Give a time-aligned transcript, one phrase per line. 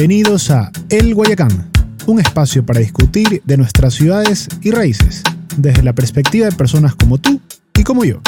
[0.00, 1.70] Bienvenidos a El Guayacán,
[2.06, 5.22] un espacio para discutir de nuestras ciudades y raíces,
[5.58, 7.38] desde la perspectiva de personas como tú
[7.78, 8.22] y como yo.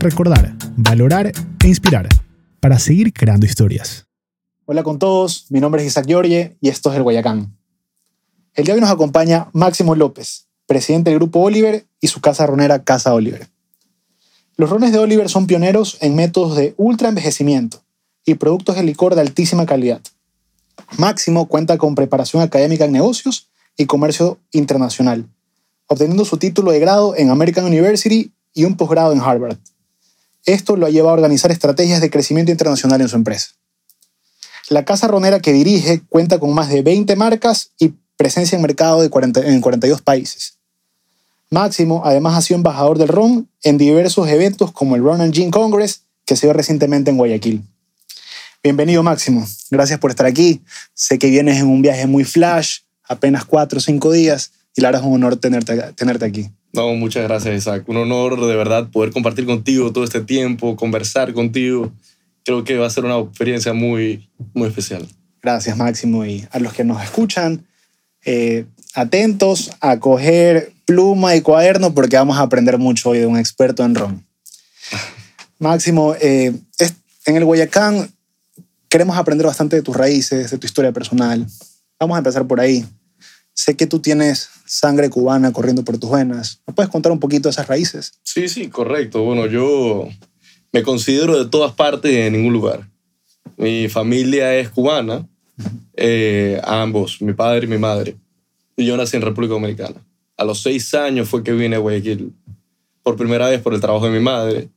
[0.00, 2.10] Recordar, valorar e inspirar
[2.60, 4.06] para seguir creando historias.
[4.66, 7.56] Hola con todos, mi nombre es Isaac Giorgie y esto es El Guayacán.
[8.52, 12.46] El día de hoy nos acompaña Máximo López, presidente del Grupo Oliver y su casa
[12.46, 13.48] ronera Casa Oliver.
[14.58, 17.82] Los rones de Oliver son pioneros en métodos de ultra envejecimiento
[18.26, 20.02] y productos de licor de altísima calidad.
[20.98, 25.26] Máximo cuenta con preparación académica en negocios y comercio internacional,
[25.86, 29.56] obteniendo su título de grado en American University y un posgrado en Harvard.
[30.46, 33.50] Esto lo ha llevado a organizar estrategias de crecimiento internacional en su empresa.
[34.68, 39.02] La casa ronera que dirige cuenta con más de 20 marcas y presencia en mercado
[39.02, 40.58] de 40 en 42 países.
[41.50, 45.50] Máximo además ha sido embajador del ron en diversos eventos como el Ron and Gin
[45.50, 47.64] Congress que se dio recientemente en Guayaquil.
[48.62, 50.60] Bienvenido Máximo, gracias por estar aquí.
[50.92, 54.88] Sé que vienes en un viaje muy flash, apenas cuatro o cinco días, y la
[54.88, 56.50] verdad es un honor tenerte, tenerte aquí.
[56.74, 57.88] No, muchas gracias Isaac.
[57.88, 61.90] Un honor de verdad poder compartir contigo todo este tiempo, conversar contigo.
[62.44, 65.08] Creo que va a ser una experiencia muy, muy especial.
[65.40, 67.66] Gracias Máximo y a los que nos escuchan,
[68.26, 73.38] eh, atentos a coger pluma y cuaderno porque vamos a aprender mucho hoy de un
[73.38, 74.26] experto en ron.
[75.58, 76.52] Máximo, eh,
[77.24, 78.10] en el Guayacán
[78.90, 81.46] queremos aprender bastante de tus raíces, de tu historia personal.
[81.98, 82.84] Vamos a empezar por ahí.
[83.54, 86.60] Sé que tú tienes sangre cubana corriendo por tus venas.
[86.66, 88.12] ¿Me puedes contar un poquito de esas raíces?
[88.24, 89.22] Sí, sí, correcto.
[89.22, 90.08] Bueno, yo
[90.72, 92.88] me considero de todas partes y en ningún lugar.
[93.56, 95.26] Mi familia es cubana,
[95.94, 98.16] eh, ambos, mi padre y mi madre.
[98.76, 100.02] Y yo nací en República Dominicana.
[100.36, 102.32] A los seis años fue que vine a Guayaquil
[103.02, 104.68] por primera vez por el trabajo de mi madre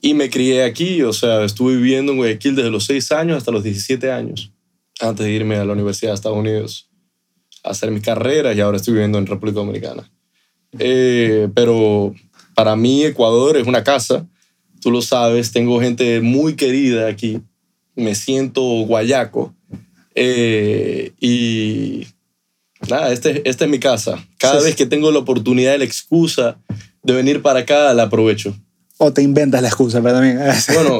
[0.00, 3.50] y me crié aquí, o sea, estuve viviendo en Guayaquil desde los 6 años hasta
[3.50, 4.52] los 17 años,
[5.00, 6.88] antes de irme a la Universidad de Estados Unidos
[7.62, 10.10] a hacer mi carrera y ahora estoy viviendo en República Dominicana.
[10.78, 12.14] Eh, pero
[12.54, 14.26] para mí Ecuador es una casa,
[14.80, 17.40] tú lo sabes, tengo gente muy querida aquí,
[17.94, 19.54] me siento guayaco
[20.14, 22.06] eh, y
[22.88, 24.26] nada, este, esta es mi casa.
[24.38, 26.58] Cada vez que tengo la oportunidad y la excusa
[27.02, 28.56] de venir para acá, la aprovecho
[29.02, 30.38] o te inventas la excusa, pero también.
[30.74, 30.98] Bueno,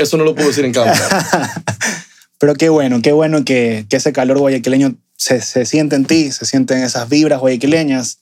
[0.00, 0.92] eso no lo puedo decir en campo.
[2.38, 6.32] pero qué bueno, qué bueno que, que ese calor guayaquileño se, se, siente en ti,
[6.32, 8.18] se sienten esas vibras guayaquileñas.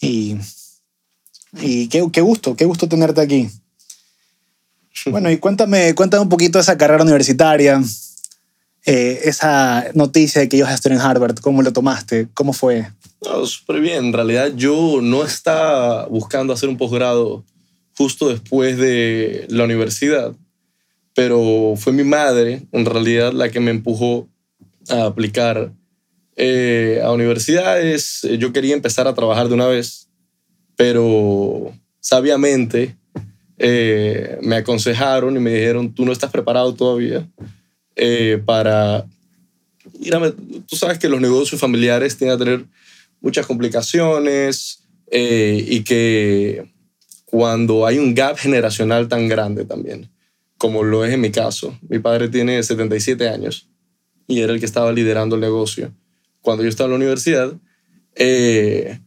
[0.00, 0.36] Y,
[1.60, 3.50] y qué, qué gusto, qué gusto tenerte aquí.
[5.04, 7.82] Bueno, y cuéntame, cuéntame un poquito de esa carrera universitaria,
[8.86, 12.28] eh, esa noticia de que ibas a estar en Harvard, ¿cómo lo tomaste?
[12.32, 12.90] ¿Cómo fue?
[13.22, 14.06] No, súper bien.
[14.06, 17.44] En realidad yo no estaba buscando hacer un posgrado
[18.00, 20.34] justo después de la universidad,
[21.14, 24.26] pero fue mi madre en realidad la que me empujó
[24.88, 25.74] a aplicar
[26.34, 28.26] eh, a universidades.
[28.38, 30.08] Yo quería empezar a trabajar de una vez,
[30.76, 32.96] pero sabiamente
[33.58, 37.28] eh, me aconsejaron y me dijeron, tú no estás preparado todavía
[37.96, 39.06] eh, para a...
[40.66, 42.64] Tú sabes que los negocios familiares tienen que tener
[43.20, 46.64] muchas complicaciones y que
[47.30, 50.10] cuando hay un gap generacional tan grande también,
[50.58, 51.78] como lo es en mi caso.
[51.88, 53.68] Mi padre tiene 77 años
[54.26, 55.92] y era el que estaba liderando el negocio.
[56.40, 57.52] Cuando yo estaba en la universidad,
[58.16, 58.98] eh,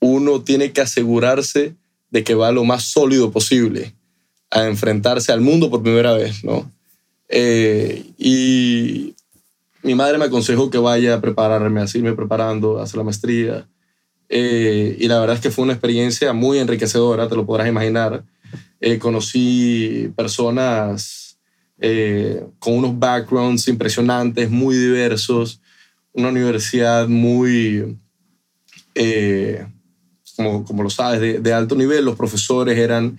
[0.00, 1.74] uno tiene que asegurarse
[2.10, 3.94] de que va lo más sólido posible
[4.50, 6.72] a enfrentarse al mundo por primera vez, ¿no?
[7.28, 9.14] Eh, y
[9.82, 13.68] mi madre me aconsejó que vaya a prepararme, a seguirme preparando, a hacer la maestría,
[14.32, 18.22] eh, y la verdad es que fue una experiencia muy enriquecedora, te lo podrás imaginar.
[18.80, 21.36] Eh, conocí personas
[21.80, 25.60] eh, con unos backgrounds impresionantes, muy diversos,
[26.12, 27.98] una universidad muy,
[30.36, 32.04] como, como, lo sabes, de, de, alto nivel.
[32.04, 33.18] Los profesores eran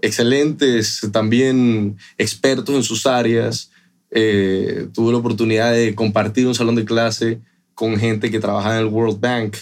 [0.00, 3.70] excelentes, también expertos en sus áreas.
[4.10, 7.40] tuve la oportunidad de compartir un salón de clase
[7.74, 9.56] con gente que trabajaba en el World Bank,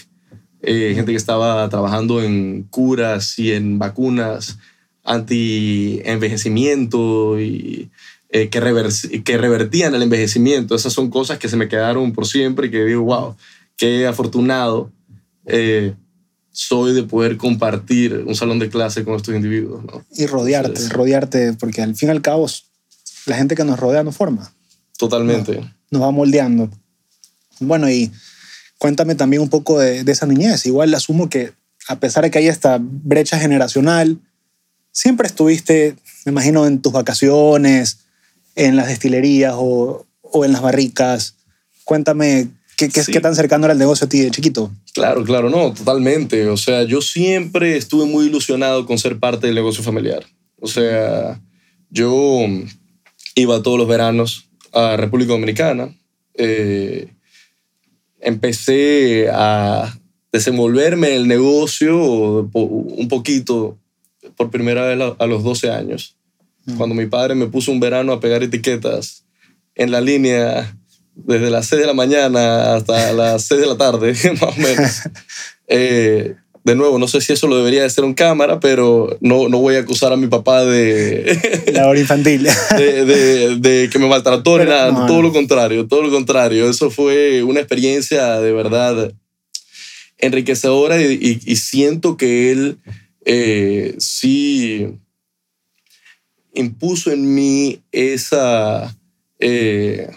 [0.61, 4.57] eh, gente que estaba trabajando en curas y en vacunas
[5.03, 7.89] anti-envejecimiento y
[8.29, 10.75] eh, que, que revertían el envejecimiento.
[10.75, 13.35] Esas son cosas que se me quedaron por siempre y que digo, wow,
[13.77, 14.91] qué afortunado
[15.45, 15.95] eh,
[16.51, 19.83] soy de poder compartir un salón de clase con estos individuos.
[20.11, 22.47] Y rodearte, rodearte, porque al fin y al cabo
[23.25, 24.53] la gente que nos rodea nos forma.
[24.97, 25.61] Totalmente.
[25.89, 26.69] nos va moldeando.
[27.61, 28.11] Bueno, y
[28.77, 30.65] cuéntame también un poco de, esa niñez.
[30.65, 31.53] Igual asumo que
[31.87, 34.17] a pesar de que hay esta brecha generacional,
[34.91, 37.99] siempre estuviste, me imagino, en tus vacaciones,
[38.55, 41.35] en las destilerías o, o en las barricas.
[41.85, 43.11] Cuéntame, ¿qué, qué, Sí.
[43.11, 44.71] qué tan cercano era el negocio a ti de chiquito?
[44.93, 46.47] Claro, claro, no, totalmente.
[46.49, 50.25] O sea, yo siempre estuve muy ilusionado con ser parte del negocio familiar.
[50.59, 51.39] O sea,
[51.89, 52.39] yo
[53.35, 55.95] iba todos los veranos a República Dominicana.
[56.35, 57.11] eh,
[58.21, 59.97] empecé a
[60.31, 61.97] desenvolverme en el negocio
[62.53, 63.77] un poquito
[64.37, 66.15] por primera vez a- los 12 años.
[66.77, 69.25] Cuando mi padre me puso un verano a pegar etiquetas
[69.75, 70.75] en la línea
[71.15, 75.01] desde las 6 de la mañana hasta las 6 de la tarde, más o menos.
[75.73, 79.49] Eh, de nuevo, no sé si eso lo debería de ser en cámara, pero no,
[79.49, 82.47] no voy a acusar a mi papá de, Labor infantil.
[82.77, 84.91] de, de- de que me maltrató Pero, nada.
[84.91, 85.23] no, todo no.
[85.23, 86.69] lo contrario, todo lo contrario.
[86.69, 89.11] Eso fue una experiencia de verdad
[90.19, 92.77] enriquecedora y, y- y siento que él
[93.25, 94.87] eh, sí
[96.53, 98.95] impuso en mí esa,
[99.39, 100.09] eh,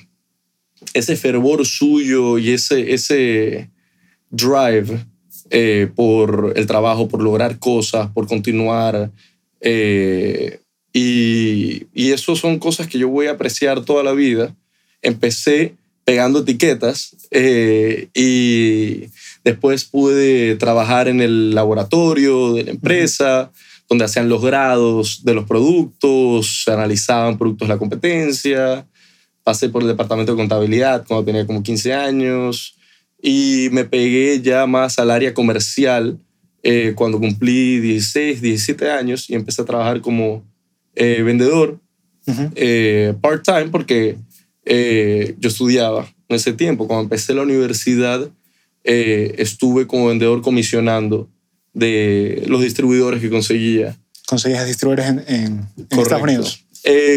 [0.93, 3.71] ese fervor suyo y ese, ese
[4.31, 5.07] drive
[5.57, 9.13] eh, por el trabajo, por lograr cosas, por continuar.
[9.61, 10.59] eh,
[10.93, 14.53] y, y eso son cosas que yo voy a apreciar toda la vida.
[15.01, 15.75] Empecé
[16.05, 19.11] pegando etiquetas eh, y
[19.45, 23.53] después pude trabajar en el laboratorio de la empresa,
[23.89, 28.87] donde hacían los grados de los productos, se analizaban productos de la competencia.
[29.45, 32.75] Pasé por el departamento de contabilidad cuando tenía como 15 años
[33.27, 36.19] y me pegué ya más al área comercial
[36.63, 40.45] eh, cuando cumplí 16, 17 años y empecé a trabajar como
[40.95, 41.81] eh, vendedor
[42.55, 44.19] eh, part-time porque
[44.67, 46.87] eh, yo estudiaba en ese tiempo.
[46.87, 48.31] Cuando empecé la universidad,
[48.83, 51.31] estuve como vendedor comisionando
[51.73, 53.97] de los distribuidores que conseguía.
[54.27, 55.69] Conseguías distribuidores en, en-.
[55.99, 56.67] Estados Unidos.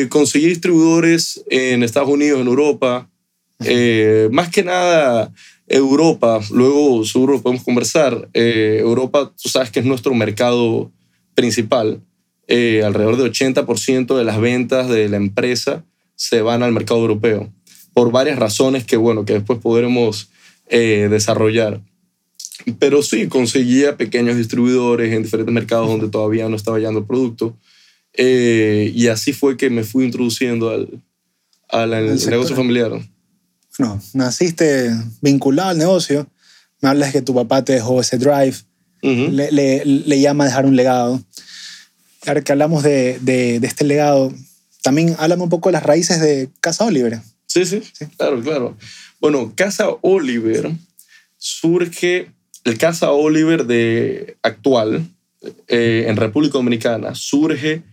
[0.08, 3.10] Conseguí distribuidores en Estados Unidos, en Europa,
[4.32, 5.34] más que nada
[5.68, 8.30] Europa, luego seguro podemos conversar.
[8.34, 10.92] Eh, Europa, tú sabes que es nuestro mercado
[11.36, 12.02] principal.
[12.48, 15.84] Eh, alrededor del 80% de las ventas de la empresa
[16.16, 17.52] se van al mercado europeo,
[17.94, 20.30] por varias razones que, bueno, que después podremos
[20.70, 21.82] eh, desarrollar.
[22.80, 27.56] Pero sí, conseguía pequeños distribuidores en diferentes mercados donde todavía no estaba llegando el producto.
[28.18, 31.04] Y así fue que me fui introduciendo al,
[31.70, 33.00] al, negocio familiar.
[33.78, 34.92] Bueno, naciste
[35.22, 36.28] vinculado al negocio.
[36.82, 38.56] Me hablas que tu papá te dejó ese drive.
[39.04, 39.32] Ujú.
[39.32, 41.22] le, le, le llama a dejar un legado.
[42.26, 44.34] Ahora que hablamos de, de, de este legado,
[44.84, 47.20] también háblame un poco de las raíces de Casa Oliver.
[47.46, 47.82] Sí, sí,
[48.18, 48.78] claro, claro.
[49.22, 50.72] Bueno, Casa Oliver
[51.38, 52.32] surge,
[52.64, 55.08] el Casa Oliver de actual
[55.68, 57.84] eh, en República Dominicana surge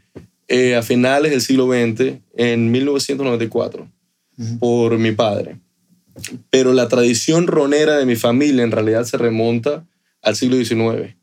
[0.48, 3.88] eh, a finales del siglo XX, en 1994,
[4.36, 4.58] Ujú.
[4.58, 5.58] por mi padre.
[6.50, 9.84] Pero la tradición ronera de mi familia en realidad se remonta
[10.22, 11.16] al siglo XIX,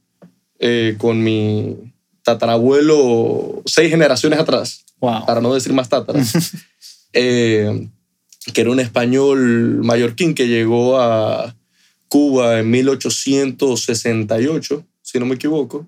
[0.59, 1.77] eh, con mi
[2.23, 5.25] tatarabuelo seis generaciones atrás Wow.
[5.25, 6.33] para no decir más tátaras,
[7.13, 7.87] eh,
[8.53, 11.55] que era un español mallorquín que llegó a
[12.07, 15.87] Cuba en 1868, si no me equivoco,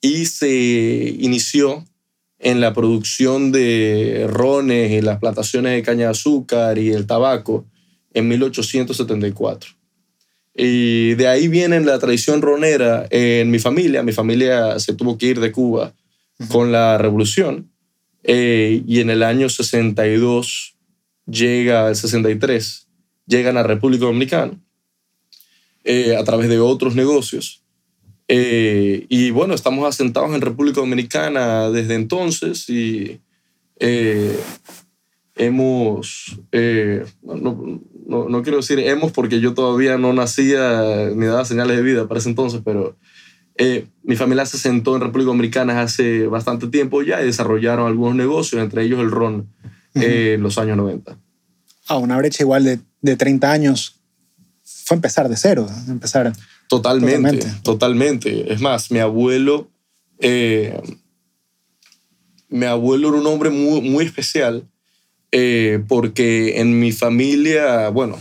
[0.00, 1.84] y se inició
[2.38, 7.66] en la producción de rones y las plantaciones de caña de azúcar y el tabaco
[8.16, 9.70] en 1874.
[10.54, 14.02] Y de ahí viene la tradición ronera en mi familia.
[14.02, 15.92] Mi familia se tuvo que ir de Cuba
[16.48, 17.70] con la revolución.
[18.24, 20.76] Eh, y en el año 62
[21.30, 22.88] llega, el 63,
[23.26, 24.58] llegan a República Dominicana
[25.84, 27.62] eh, a través de otros negocios.
[28.28, 33.20] Eh, y bueno, estamos asentados en República Dominicana desde entonces y
[33.78, 34.40] eh,
[35.36, 41.44] hemos, eh, no, no, no quiero decir hemos porque yo todavía no nacía ni daba
[41.44, 42.96] señales de vida para ese entonces, pero
[43.58, 48.14] eh, mi familia se sentó en República Dominicana hace bastante tiempo ya y desarrollaron algunos
[48.14, 49.50] negocios, entre ellos el ron,
[49.94, 51.18] eh, en los años 90.
[51.88, 54.00] Ah, una brecha igual de, de 30 años.
[54.62, 55.66] Fue empezar de cero.
[55.88, 56.32] Empezar.
[56.68, 57.62] Totalmente, Totalmente.
[57.62, 58.52] totalmente.
[58.52, 59.70] Es más, mi abuelo,
[60.18, 60.80] eh,
[62.48, 64.68] mi abuelo era un hombre muy, muy especial
[65.38, 68.16] eh, porque en mi familia, bueno,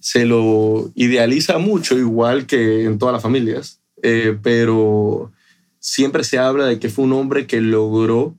[0.00, 5.32] se lo idealiza mucho, igual que en todas las familias, eh, pero
[5.78, 8.36] siempre se habla de que fue un hombre que logró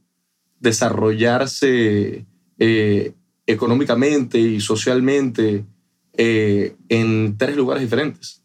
[0.60, 2.28] desarrollarse
[2.60, 3.14] eh,
[3.48, 5.66] económicamente y socialmente
[6.14, 8.44] eh, en tres lugares diferentes.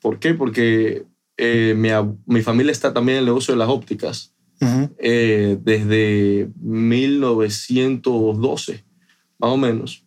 [0.00, 0.34] ¿Por qué?
[0.34, 1.04] Porque
[1.36, 1.90] eh, mi,
[2.26, 4.32] mi familia está también en el negocio de las ópticas
[4.98, 8.84] eh, desde 1912,
[9.42, 10.04] más o menos.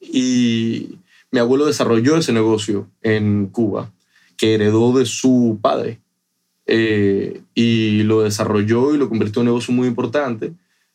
[0.00, 0.98] Y
[1.30, 3.90] mi abuelo desarrolló ese negocio en Cuba,
[4.36, 6.00] que heredó de su padre.
[6.66, 10.52] Eh, y lo desarrolló y lo convirtió en un negocio muy importante,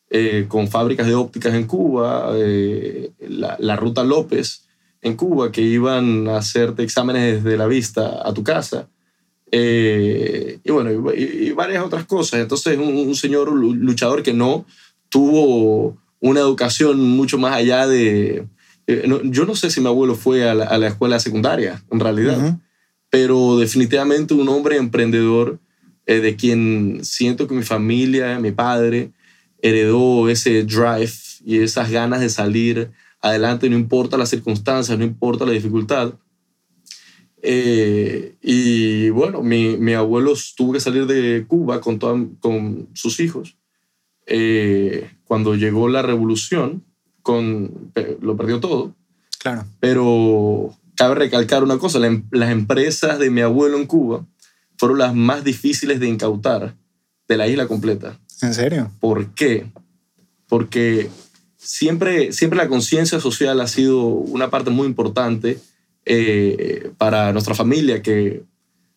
[0.09, 4.65] eh, con fábricas de ópticas en Cuba, eh, la, la, Ruta López
[5.01, 8.89] en Cuba, que iban a hacerte exámenes desde la vista a tu casa.
[9.51, 12.41] y bueno, y, varias otras cosas.
[12.41, 14.65] Entonces, un, un señor luchador que no
[15.09, 18.47] tuvo una educación mucho más allá de...
[18.87, 22.57] yo no sé si mi abuelo fue a la, escuela secundaria, en realidad
[23.11, 25.59] pero definitivamente un hombre emprendedor
[26.07, 29.11] eh, de quien siento que mi familia, mi padre,
[29.61, 31.11] heredó ese drive
[31.45, 36.13] y esas ganas de salir adelante, no importa las circunstancias, no importa la dificultad.
[37.43, 41.99] Eh, y bueno, mi, mi, abuelo tuvo que salir de Cuba con,
[42.39, 43.57] con sus hijos.
[44.25, 46.83] Eh, cuando llegó la revolución,
[47.21, 48.95] con, lo perdió todo.
[49.39, 49.65] Claro.
[49.79, 54.25] Pero cabe recalcar una cosa, em, las empresas de mi abuelo en Cuba
[54.77, 56.75] fueron las más difíciles de incautar
[57.27, 58.19] de la isla completa.
[58.41, 58.91] ¿En serio?
[58.99, 59.67] ¿Por qué?
[60.47, 61.09] Porque
[61.57, 65.59] siempre, siempre la conciencia social ha sido una parte muy importante
[66.05, 68.43] eh, para nuestra familia, que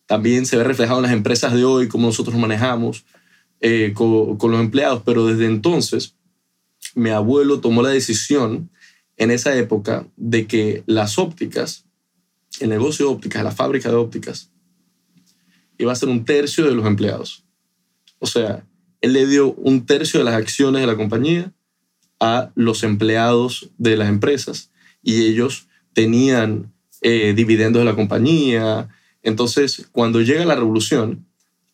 [0.07, 3.05] también se ve reflejado en las empresas de hoy, cómo nosotros manejamos
[3.67, 5.01] eh, con, los empleados.
[5.03, 6.15] Pero desde entonces,
[6.93, 8.69] mi abuelo tomó la decisión
[9.17, 11.85] en esa época de que las ópticas
[12.59, 14.51] el negocio de ópticas, la fábrica de ópticas,
[15.77, 17.43] iba a ser un tercio de los empleados.
[18.19, 18.65] O sea,
[19.01, 21.51] él le dio un tercio de las acciones de la compañía
[22.19, 28.89] a los empleados de las empresas y ellos tenían eh, dividendos de la compañía.
[29.21, 31.25] Entonces, cuando llega la revolución,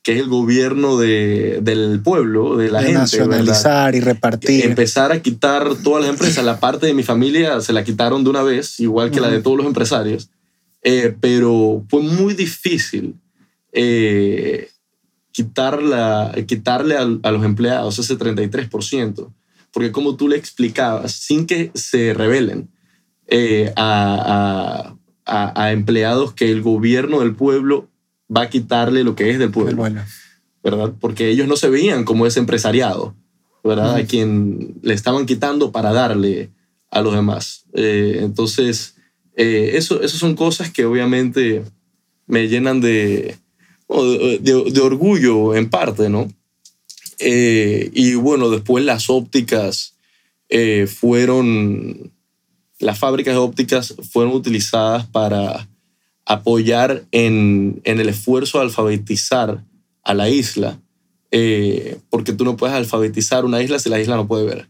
[0.04, 3.00] que es el gobierno del pueblo, de la gente.
[3.00, 4.66] Nacionalizar y repartir.
[4.66, 6.44] Empezar a quitar todas las empresas.
[6.44, 9.42] La parte de mi familia se la quitaron de una vez, igual que la de
[9.42, 10.30] todos los empresarios.
[10.84, 13.16] Eh, pero fue muy difícil
[13.72, 14.70] eh,
[15.32, 19.32] quitarle a, los empleados ese 33%,
[19.72, 22.70] porque como tú le explicabas, sin que se revelen
[23.28, 24.96] eh, a,
[25.72, 27.88] empleados que el gobierno del pueblo
[28.36, 29.84] va a quitarle lo que es del pueblo,
[30.64, 30.94] ¿verdad?
[31.00, 33.16] Porque ellos no se veían como ese empresariado,
[33.64, 33.96] ¿verdad?
[33.96, 36.50] A quien le estaban quitando para darle
[36.90, 37.66] a los demás.
[37.74, 38.96] entonces,
[39.36, 41.64] eh, eso, eso son cosas que obviamente
[42.28, 43.38] me llenan de,
[43.88, 46.32] de, orgullo en parte, ¿no?
[47.20, 49.96] Eh, y bueno, después las ópticas
[50.50, 52.12] eh, fueron,
[52.80, 55.68] las fábricas de ópticas fueron utilizadas para
[56.26, 59.64] apoyar en, en el esfuerzo de alfabetizar
[60.04, 60.80] a la isla,
[62.10, 64.68] porque tú no puedes alfabetizar una isla si la isla no puede ver.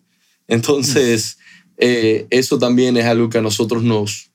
[0.47, 1.37] Entonces,
[1.77, 4.31] eso también es algo que a nosotros nos,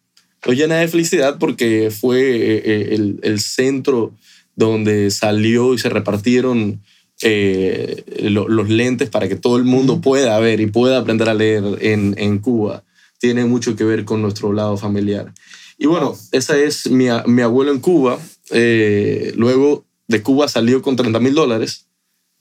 [0.47, 4.13] nos llena de felicidad porque fue eh, eh, el, el, centro
[4.55, 6.81] donde salió y se repartieron
[7.23, 11.65] eh, los lentes para que todo el mundo pueda ver y pueda aprender a leer
[11.81, 12.85] en, en Cuba.
[13.19, 15.33] Tiene mucho que ver con nuestro lado familiar.
[15.79, 18.19] Y bueno, esa es mi, mi abuelo en Cuba.
[18.51, 21.87] luego de Cuba salió con 30 mil dólares.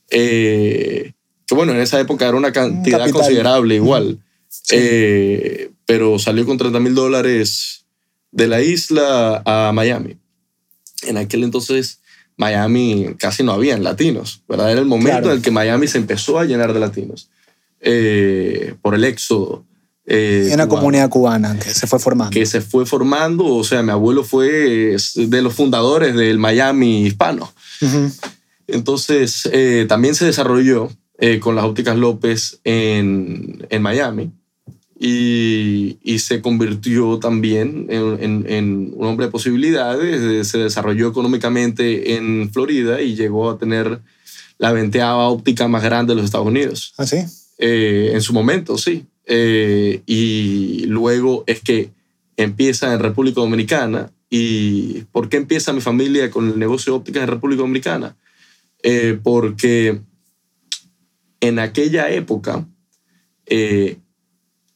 [0.10, 1.14] que
[1.50, 4.20] bueno, en esa época era una cantidad considerable igual.
[5.86, 7.86] pero salió con 30 mil dólares
[8.32, 10.18] de la isla a Miami.
[11.04, 12.00] En aquel entonces
[12.38, 14.72] Miami casi no había latinos, ¿verdad?
[14.72, 17.30] Era el momento en el que Miami se empezó a llenar de latinos
[17.80, 19.66] eh, por el éxodo.
[20.08, 22.32] Eh, una comunidad cubana que se fue formando.
[22.32, 27.52] Que se fue formando, o sea, mi abuelo fue de los fundadores del Miami hispano.
[28.68, 34.32] Entonces, eh, también se desarrolló eh, con las ópticas López en, en Miami
[35.00, 42.50] y, y, se convirtió también en, en, un hombre de posibilidades, se desarrolló económicamente en
[42.52, 44.00] Florida y llegó a tener
[44.58, 46.94] la venteada óptica más grande de los Estados Unidos.
[46.98, 47.18] ¿Ah, sí?
[47.58, 49.06] Eh, en su momento, sí.
[49.26, 51.92] Eh, y luego es que
[52.38, 54.12] empieza en República Dominicana.
[54.30, 58.16] ¿Y por qué empieza mi familia con el negocio de óptica en República Dominicana?
[58.84, 60.02] Eh, porque
[61.40, 62.68] en aquella época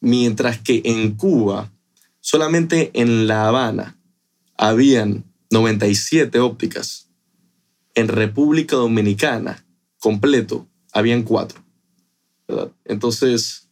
[0.01, 1.71] mientras que en Cuba,
[2.19, 3.97] solamente en La Habana,
[4.57, 7.09] habían 97 ópticas.
[7.95, 9.65] En República Dominicana,
[9.99, 11.63] completo, habían cuatro.
[12.85, 13.68] Entonces,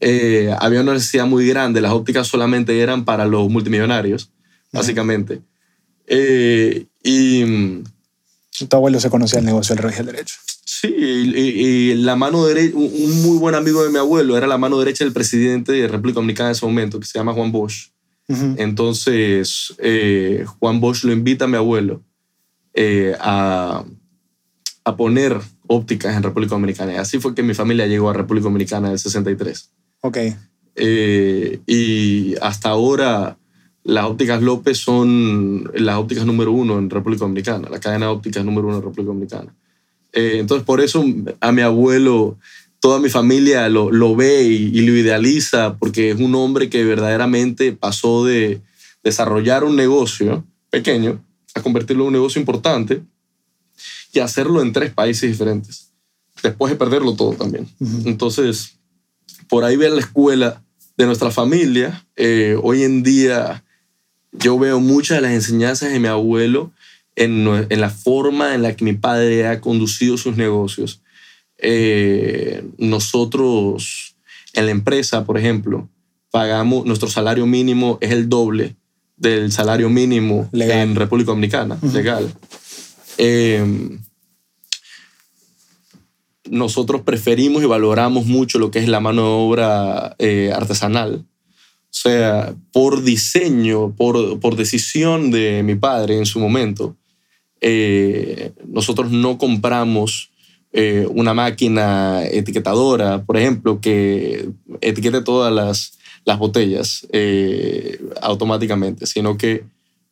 [0.00, 1.80] eh, había una necesidad muy grande.
[1.80, 4.30] Las ópticas solamente eran para los multimillonarios,
[4.72, 5.40] básicamente.
[6.06, 7.82] Eh, y...
[8.68, 10.34] Tu abuelo se conocía el negocio del rey del derecho.
[10.64, 14.46] Sí, y, y- y la mano derecha, un muy buen amigo de mi abuelo era
[14.46, 17.52] la mano derecha del presidente de República Dominicana en ese momento, que se llama Juan
[17.52, 17.90] Bosch.
[18.28, 18.54] Ujú.
[18.58, 22.02] Entonces, eh, Juan Bosch lo invita a mi abuelo
[22.74, 23.84] eh, a,
[24.84, 26.92] a poner ópticas en República Dominicana.
[26.92, 29.70] Y así fue que mi familia llegó a República Dominicana en el 63.
[30.00, 30.18] Ok.
[30.76, 33.36] Eh, y hasta ahora
[33.82, 38.44] las ópticas López son las ópticas número uno en República Dominicana, la cadena de ópticas
[38.44, 39.54] número uno en República Dominicana.
[40.12, 41.04] Eh, entonces, por eso
[41.40, 42.38] a mi abuelo,
[42.80, 46.84] toda mi familia lo, lo ve y, y lo idealiza, porque es un hombre que
[46.84, 48.60] verdaderamente pasó de
[49.02, 53.02] desarrollar un negocio pequeño a convertirlo en un negocio importante
[54.12, 55.92] y hacerlo en tres países diferentes,
[56.42, 57.68] después de perderlo todo también.
[57.78, 58.08] Ujú.
[58.08, 58.79] Entonces,
[59.50, 60.62] por ahí ver la escuela
[60.96, 62.06] de nuestra familia.
[62.16, 63.64] Eh, hoy en día
[64.32, 66.72] yo veo muchas de las enseñanzas de mi abuelo
[67.16, 71.02] en, la forma en la que mi padre ha conducido sus negocios.
[71.58, 74.16] Eh, nosotros
[74.54, 75.88] en la empresa, por ejemplo,
[76.30, 78.76] pagamos, nuestro salario mínimo es el doble
[79.16, 80.78] del salario mínimo Legal.
[80.78, 82.32] en República Dominicana, legal.
[83.18, 83.98] Eh,
[86.50, 91.24] nosotros preferimos y valoramos mucho lo que es la mano de obra eh, artesanal.
[91.24, 96.96] O sea, por diseño, por, por decisión de mi padre en su momento,
[97.60, 100.30] eh, nosotros no compramos
[100.72, 107.06] eh, una máquina etiquetadora, por ejemplo, que etiquete todas las, las botellas
[108.22, 109.64] automáticamente, sino que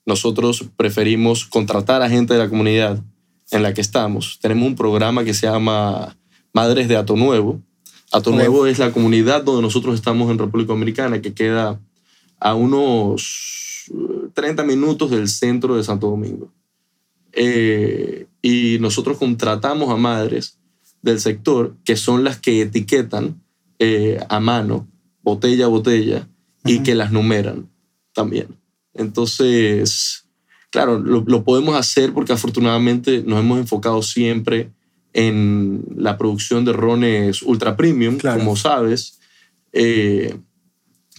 [0.06, 3.02] nosotros preferimos contratar a gente de la comunidad
[3.50, 4.38] en la que estamos.
[4.40, 6.17] Tenemos un programa que se llama
[6.58, 7.62] Madres de Ato Nuevo.
[8.10, 8.32] Ato.
[8.32, 11.80] Nuevo es la comunidad donde nosotros estamos en República Dominicana, que queda
[12.40, 16.52] a unos eh, 30 minutos del centro de Santo Domingo.
[17.32, 20.58] Eh, y nosotros contratamos a madres
[21.00, 23.40] del sector que son las que etiquetan
[23.78, 24.88] eh, a mano,
[25.22, 26.28] botella a botella,
[26.64, 26.82] y Ujú.
[26.82, 27.70] que las numeran
[28.12, 28.48] también.
[28.94, 30.24] Entonces,
[30.70, 34.72] claro, lo, lo podemos hacer porque afortunadamente nos hemos enfocado siempre
[35.12, 38.38] en la producción de rones ultra premium, Claro.
[38.38, 39.18] como sabes,
[39.72, 40.36] eh,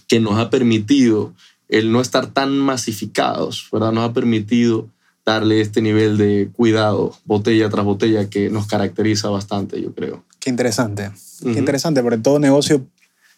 [0.08, 1.34] que nos ha permitido
[1.68, 3.92] el no estar tan masificados, ¿verdad?
[3.92, 4.88] Nos ha permitido
[5.24, 10.24] darle este nivel de cuidado, botella tras botella, que nos caracteriza bastante, yo creo.
[10.40, 11.10] Qué interesante.
[11.42, 12.84] Qué interesante, porque todo negocio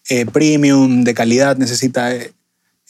[0.09, 2.33] eh, premium, de calidad, necesita eh,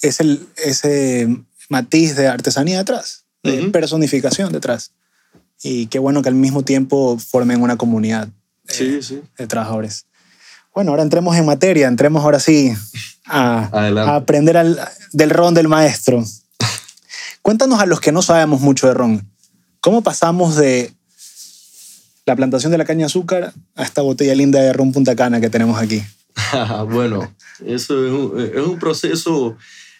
[0.00, 1.28] ese, ese
[1.68, 4.92] matiz de artesanía detrás, de personificación detrás.
[5.62, 8.28] Y qué bueno que al mismo tiempo formen una comunidad
[8.68, 10.06] eh, Sí, de trabajadores.
[10.74, 12.72] Bueno, ahora entremos en materia, entremos ahora sí
[13.26, 14.80] a, aprender al-
[15.12, 16.24] del ron del maestro.
[17.42, 19.28] Cuéntanos a los que no sabemos mucho de ron,
[19.80, 20.92] ¿cómo pasamos de
[22.24, 25.40] la plantación de la caña de azúcar a esta botella linda de ron Punta Cana
[25.40, 26.02] que tenemos aquí?
[26.90, 27.32] bueno,
[27.66, 29.56] eso es un, es un proceso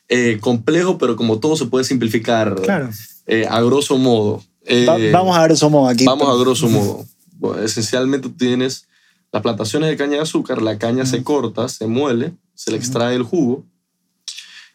[0.09, 2.90] eh, complejo, pero como todo se puede simplificar Claro.
[3.27, 4.42] eh, a grosso modo.
[4.66, 6.05] Eh, Va- vamos a ver somos aquí.
[6.05, 7.05] Vamos a grosso modo.
[7.38, 8.87] Bueno, esencialmente tú tienes
[9.33, 13.16] las plantaciones de caña de azúcar, la caña se corta, se muele, se le extrae
[13.16, 13.64] el jugo.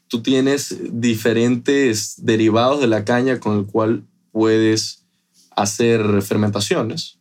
[0.07, 5.03] Tú tienes diferentes derivados de la caña con el cual puedes
[5.55, 7.19] hacer fermentaciones.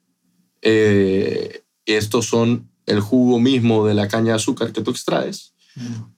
[0.63, 5.53] Eh, estos son el jugo mismo de la caña de azúcar que tú extraes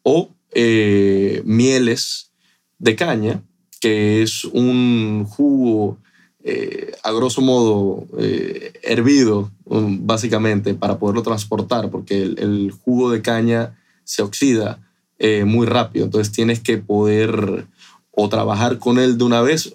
[0.02, 2.30] o eh, mieles
[2.78, 3.42] de caña,
[3.80, 5.98] que es un jugo
[6.44, 13.22] eh, a grosso modo eh, hervido, um, básicamente, para poderlo transportar, porque el, jugo de
[13.22, 14.78] caña se oxida
[15.18, 17.66] eh, muy rápido, entonces tienes que poder
[18.12, 19.74] o trabajar con él de una vez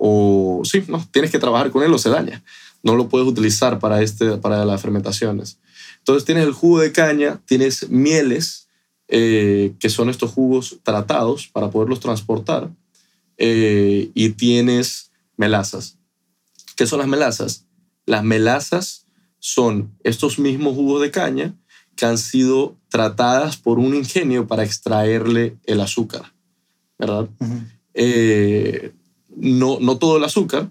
[0.00, 2.42] o sí, no, tienes que trabajar con él o se daña.
[2.82, 5.58] No lo puedes utilizar para, este, para las fermentaciones.
[5.98, 8.66] Entonces tienes el jugo de caña, tienes mieles,
[9.06, 12.70] que son estos jugos tratados para poderlos transportar,
[13.38, 15.09] y tienes
[15.40, 15.98] melazas.
[16.76, 17.66] ¿Qué son las melazas?
[18.06, 19.06] Las melazas
[19.38, 21.54] son estos mismos jugos de caña
[21.96, 26.32] que han sido tratadas por un ingenio para extraerle el azúcar,
[26.98, 27.28] ¿verdad?
[27.94, 28.92] Eh,
[29.36, 30.70] no, no todo el azúcar.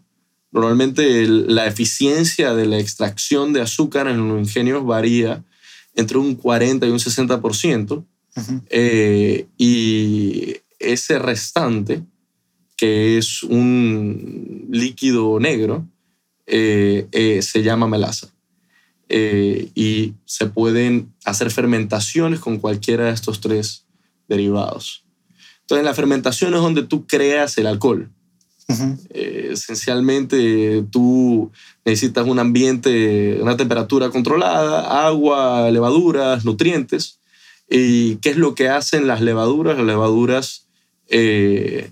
[0.51, 5.43] Normalmente el- la eficiencia de la extracción de azúcar en los ingenios varía
[5.95, 8.05] entre un 40 y un 60%.
[8.37, 8.61] Ujú.
[8.69, 12.03] eh, y ese restante,
[12.79, 15.85] que es un líquido negro,
[16.47, 18.29] eh, eh, se llama melaza.
[19.09, 23.85] Eh, y se pueden hacer fermentaciones con cualquiera de estos tres
[24.29, 25.03] derivados.
[25.61, 28.09] Entonces, la fermentación es donde tú creas el alcohol.
[29.09, 31.51] Eh, esencialmente tú
[31.83, 37.19] necesitas un ambiente, una temperatura controlada, agua, levaduras, nutrientes.
[37.69, 39.75] ¿Y qué es lo que hacen las levaduras?
[39.75, 40.67] Las levaduras,
[41.07, 41.91] eh,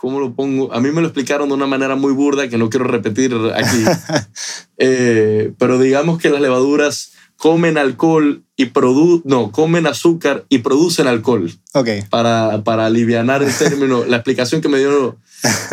[0.00, 0.72] ¿cómo lo pongo?
[0.72, 3.84] A mí me lo explicaron de una manera muy burda que no quiero repetir aquí.
[4.82, 11.06] Eh, pero digamos que las levaduras comen alcohol y produ no, comen azúcar y producen
[11.06, 11.88] alcohol Ok.
[12.08, 15.18] para, para aliviar el término, la explicación que me dio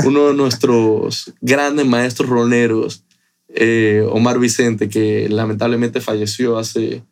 [0.03, 3.05] uno de nuestros grandes maestros roneros,
[3.47, 7.03] eh, Omar Vicente, que lamentablemente falleció hace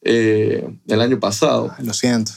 [0.00, 2.32] eh, el año pasado, Lo siento.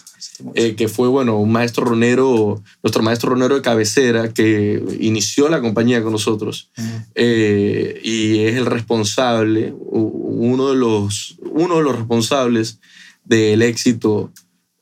[0.53, 5.61] Eh, que fue, bueno, un maestro ronero, nuestro maestro ronero de cabecera, que inició la
[5.61, 6.69] compañía con nosotros.
[7.15, 12.79] Eh, y es el responsable, uno de los, uno de los responsables
[13.23, 14.31] del éxito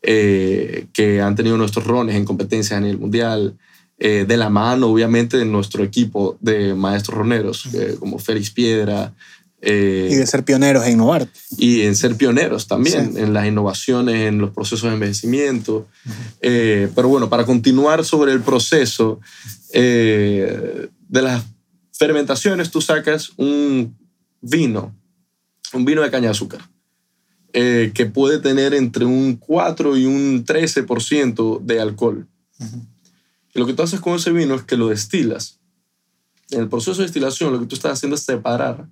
[0.01, 3.57] eh, que han tenido nuestros rones en competencias a nivel mundial,
[3.99, 9.13] eh, de la mano, obviamente, de nuestro equipo de maestros roneros, eh, como Félix Piedra,
[9.65, 11.27] eh, Y de ser pioneros e innovar.
[11.57, 13.19] y en ser pioneros también Sí.
[13.21, 15.87] en las innovaciones, en los procesos de envejecimiento.
[16.41, 19.19] Eh, pero bueno, para continuar sobre el proceso
[19.71, 21.43] eh, de las
[21.93, 23.95] fermentaciones, tú sacas un
[24.41, 24.93] vino,
[25.73, 26.61] un vino de caña de azúcar,
[27.53, 32.27] eh, que puede tener entre un 4 y un 13% de alcohol.
[33.55, 35.59] Y lo que tú haces con ese vino es que lo destilas.
[36.51, 38.87] En el proceso de destilación, lo que tú estás haciendo es separar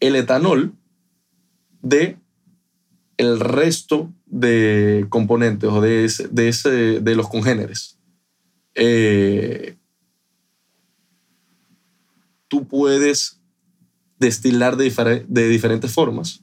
[0.00, 0.74] el etanol
[1.82, 2.16] de
[3.16, 7.98] el resto de componentes o de, ese- de, ese- de los congéneres.
[8.74, 9.76] Eh,
[12.48, 13.40] tú puedes
[14.18, 16.42] destilar de, de diferentes formas.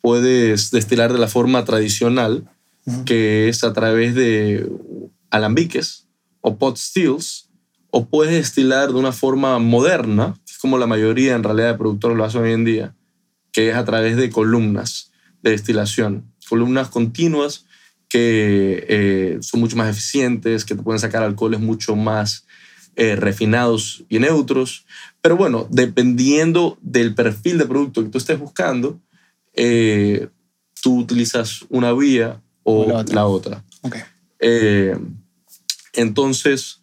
[0.00, 2.48] Puedes destilar de la forma tradicional,
[3.04, 4.70] que es a través de
[5.30, 6.06] alambiques
[6.40, 7.50] o pot stills,
[7.90, 12.24] o puedes destilar de una forma moderna, como la mayoría en realidad de productores lo
[12.24, 12.94] hacen hoy en día,
[13.52, 17.66] que es a través de columnas de destilación, columnas continuas
[18.08, 22.46] que eh, son mucho más eficientes, que te pueden sacar alcoholes mucho más
[22.96, 24.86] eh, refinados y neutros.
[25.20, 28.98] Pero bueno, dependiendo del perfil de producto que tú estés buscando,
[29.54, 30.28] eh,
[30.82, 33.14] tú utilizas una vía o, O la otra.
[33.14, 33.64] la otra.
[33.82, 33.96] Ok.
[34.40, 34.96] Eh,
[35.92, 36.80] entonces,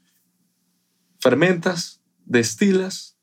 [1.20, 3.15] fermentas, destilas.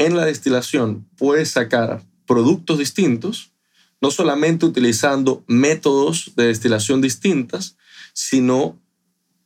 [0.00, 3.52] En la destilación puedes sacar productos distintos,
[4.00, 7.76] no solamente utilizando métodos de destilación distintas,
[8.14, 8.80] sino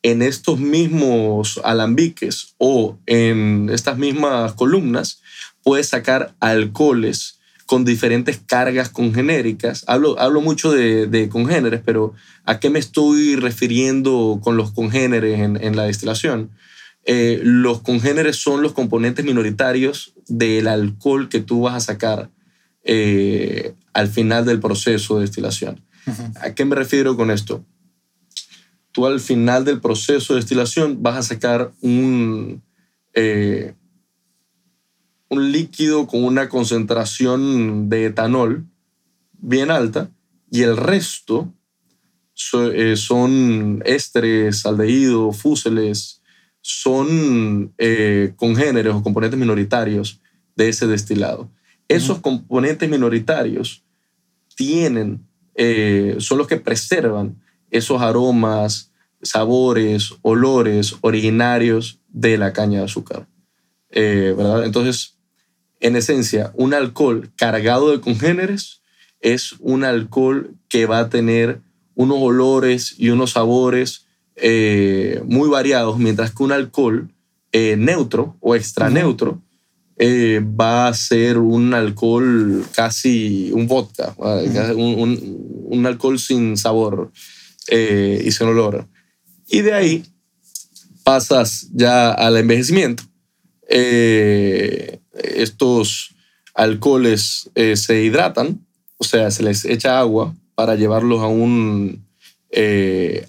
[0.05, 5.21] en estos mismos alambiques o en estas mismas columnas,
[5.65, 9.83] puedes sacar alcoholes con diferentes cargas congenéricas.
[9.89, 12.15] Hablo, hablo mucho de, de congéneres, pero
[12.45, 16.53] ¿a qué me estoy refiriendo con los congéneres en, en la destilación?
[17.07, 22.31] Eh, los congéneres son los componentes minoritarios del alcohol que tú vas a sacar
[22.83, 25.83] eh, al final del proceso de destilación.
[26.41, 27.65] ¿A qué me refiero con esto?
[28.93, 32.63] Tú al final del proceso de destilación vas a sacar un,
[33.15, 33.75] eh,
[35.29, 38.67] un líquido con una concentración de etanol
[39.33, 40.11] bien alta
[40.51, 41.53] y el resto
[42.35, 46.21] so- son ésteres, aldehídos, fúseles,
[46.67, 50.23] son eh, congéneres o componentes minoritarios
[50.57, 51.51] de ese destilado.
[51.89, 53.85] Esos componentes minoritarios
[54.57, 57.37] tienen, eh, son los que preservan
[57.71, 63.29] esos aromas, sabores, olores originarios de la caña de azúcar.
[63.91, 64.65] Eh, ¿verdad?
[64.65, 65.19] Entonces,
[65.81, 68.81] en esencia, un alcohol cargado de congéneres
[69.21, 71.61] es un alcohol que va a tener
[71.95, 74.04] unos olores y unos sabores
[74.37, 77.09] eh, muy variados, mientras que un alcohol
[77.53, 79.41] eh, neutro o extra neutro
[79.97, 84.15] eh, va a ser un alcohol casi un vodka.
[84.19, 84.73] Ujú.
[84.81, 87.11] un, un- un alcohol sin sabor
[87.71, 88.87] y sin olor.
[89.49, 90.05] Y de ahí
[91.05, 93.03] pasas ya al envejecimiento.
[95.13, 96.15] Estos
[96.55, 98.65] alcoholes se hidratan,
[98.99, 102.05] o sea, se les echa agua para llevarlos a un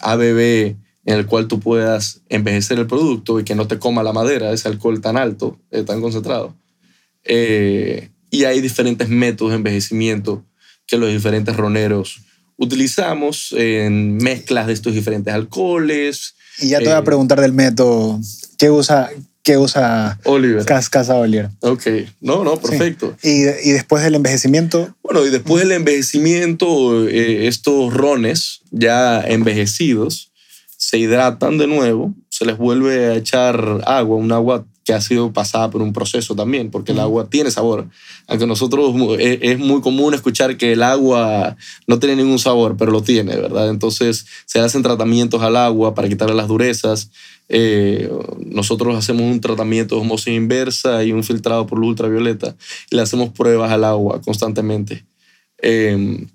[0.01, 4.11] ABB en el cual tú puedas envejecer el producto y que no te coma la
[4.13, 6.55] madera, ese alcohol tan alto, eh, tan concentrado.
[7.23, 10.43] Eh, y hay diferentes métodos de envejecimiento
[10.87, 12.21] que los diferentes roneros
[12.57, 16.35] utilizamos en mezclas de estos diferentes alcoholes.
[16.59, 18.19] Y ya te voy a Eh, preguntar del método.
[18.57, 19.09] ¿Qué usa,
[19.43, 20.63] qué usa Oliver.
[20.65, 21.49] Cas- Casa Oliver?
[21.61, 21.85] Ok,
[22.21, 23.15] no, no, perfecto.
[23.23, 30.31] Y, y después del envejecimiento, Bueno, y después del envejecimiento, eh, estos rones ya envejecidos
[30.77, 35.33] se hidratan de nuevo, se les vuelve a echar agua, un agua que ha sido
[35.33, 37.89] pasada por un proceso también, porque el agua tiene sabor.
[38.27, 41.57] Aunque nosotros es, es muy común escuchar que el agua
[41.87, 43.69] no tiene ningún sabor, pero lo tiene, ¿verdad?
[43.69, 47.09] Entonces se hacen tratamientos al agua para quitarle las durezas.
[47.49, 48.11] Eh,
[48.45, 52.55] nosotros hacemos un tratamiento de osmosis inversa y un filtrado por luz ultravioleta
[52.91, 55.03] y le hacemos pruebas al agua constantemente.
[55.63, 56.27] Eh,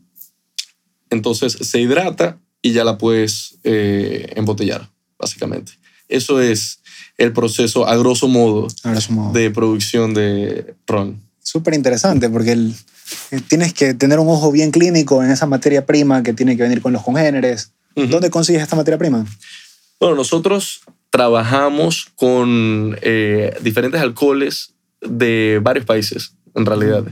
[1.10, 5.72] entonces se hidrata y ya la puedes eh, embotellar, básicamente.
[6.08, 6.80] Eso es
[7.18, 8.66] el proceso, a grosso modo,
[9.32, 11.20] de producción de ron.
[11.42, 12.74] súper interesante porque el-
[13.32, 16.62] eh, tienes que tener un ojo bien clínico en esa materia prima que tiene que
[16.62, 17.72] venir con los congéneres.
[17.96, 18.06] Ujú.
[18.06, 19.26] ¿Dónde consigues esta materia prima?
[19.98, 27.04] Bueno, nosotros trabajamos con eh, diferentes alcoholes de varios países, en realidad.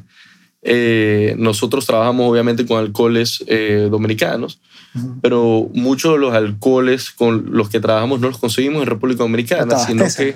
[0.70, 4.60] Eh, nosotros trabajamos obviamente con alcoholes eh, dominicanos,
[4.94, 5.14] Ujú.
[5.22, 9.78] pero muchos de los alcoholes con los que trabajamos no los conseguimos en República Dominicana,
[9.78, 10.34] sino que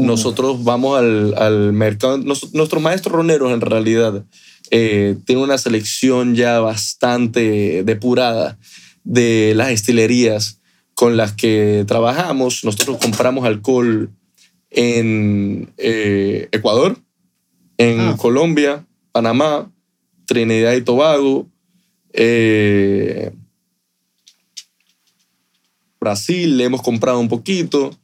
[0.00, 2.16] nosotros vamos al, al mercado.
[2.18, 4.24] Nos- nuestros maestros roneros, en realidad,
[4.70, 8.58] eh, tienen una selección ya bastante depurada
[9.02, 10.60] de las destilerías
[10.94, 12.62] con las que trabajamos.
[12.62, 14.10] Nosotros compramos alcohol
[14.70, 16.98] en eh, Ecuador,
[17.78, 18.16] en Ah.
[18.16, 18.84] Colombia,
[19.16, 19.72] Panamá,
[20.26, 21.46] Trinidad y Tobago,
[22.12, 23.32] eh,
[25.98, 27.96] Brasil, le hemos comprado un poquito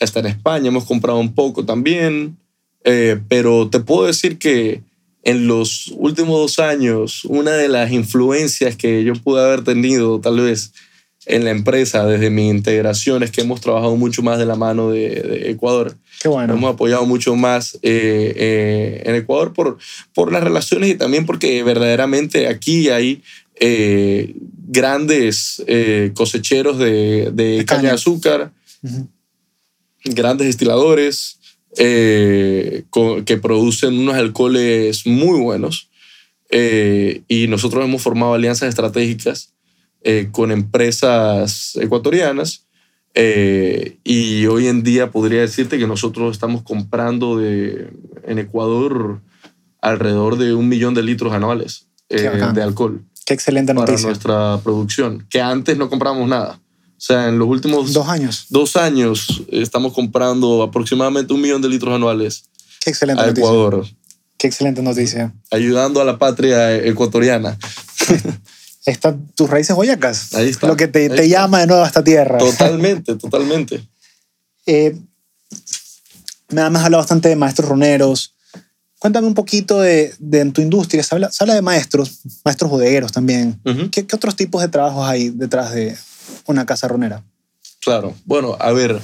[0.00, 2.38] hasta en España hemos comprado un poco también,
[2.82, 4.82] eh, pero te puedo decir que
[5.22, 10.40] en los últimos dos años, una de las influencias que yo pude haber tenido tal
[10.40, 10.72] vez
[11.26, 14.90] en la empresa desde mi integración es que hemos trabajado mucho más de la mano
[14.90, 15.96] de, de Ecuador.
[16.20, 16.54] Qué bueno.
[16.54, 19.78] Hemos apoyado mucho más eh, eh, en Ecuador por,
[20.14, 23.22] por las relaciones y también porque verdaderamente aquí hay
[23.56, 24.34] eh,
[24.66, 25.62] grandes
[26.14, 28.50] cosecheros de, de De caña de azúcar,
[30.04, 31.38] grandes destiladores
[31.76, 35.88] que producen unos alcoholes muy buenos.
[36.50, 39.51] Y nosotros hemos formado alianzas estratégicas
[40.04, 42.66] eh, con empresas ecuatorianas.
[43.14, 47.92] eh, y hoy en día podría decirte que nosotros estamos comprando de,
[48.26, 49.20] en Ecuador
[49.82, 54.06] alrededor de un millón de litros anuales eh, de alcohol Qué excelente para noticia.
[54.08, 56.58] nuestra producción, que antes no comprábamos nada.
[56.96, 58.46] O sea, en los últimos Dos años.
[58.48, 62.44] dos años estamos comprando aproximadamente un millón de litros anuales
[62.80, 63.44] Qué excelente a noticia.
[63.48, 63.86] Ecuador,
[64.38, 65.32] Qué excelente noticia.
[65.50, 67.58] ayudando a la patria ecuatoriana.
[68.84, 70.34] Están tus raíces boyacas.
[70.34, 70.66] Ahí está.
[70.66, 72.38] Lo que te, llama de nuevo a esta tierra.
[72.38, 73.86] Totalmente, totalmente.
[74.66, 74.96] Eh,
[76.50, 78.34] me has hablado bastante de maestros roneros.
[78.98, 81.02] Cuéntame un poquito de, de en tu industria.
[81.02, 83.60] Se habla, se habla de maestros, maestros bodegueros también.
[83.90, 85.96] ¿Qué, qué otros tipos de trabajos hay detrás de
[86.46, 87.24] una casa ronera?
[87.84, 88.14] Claro.
[88.24, 89.00] Bueno, a ver,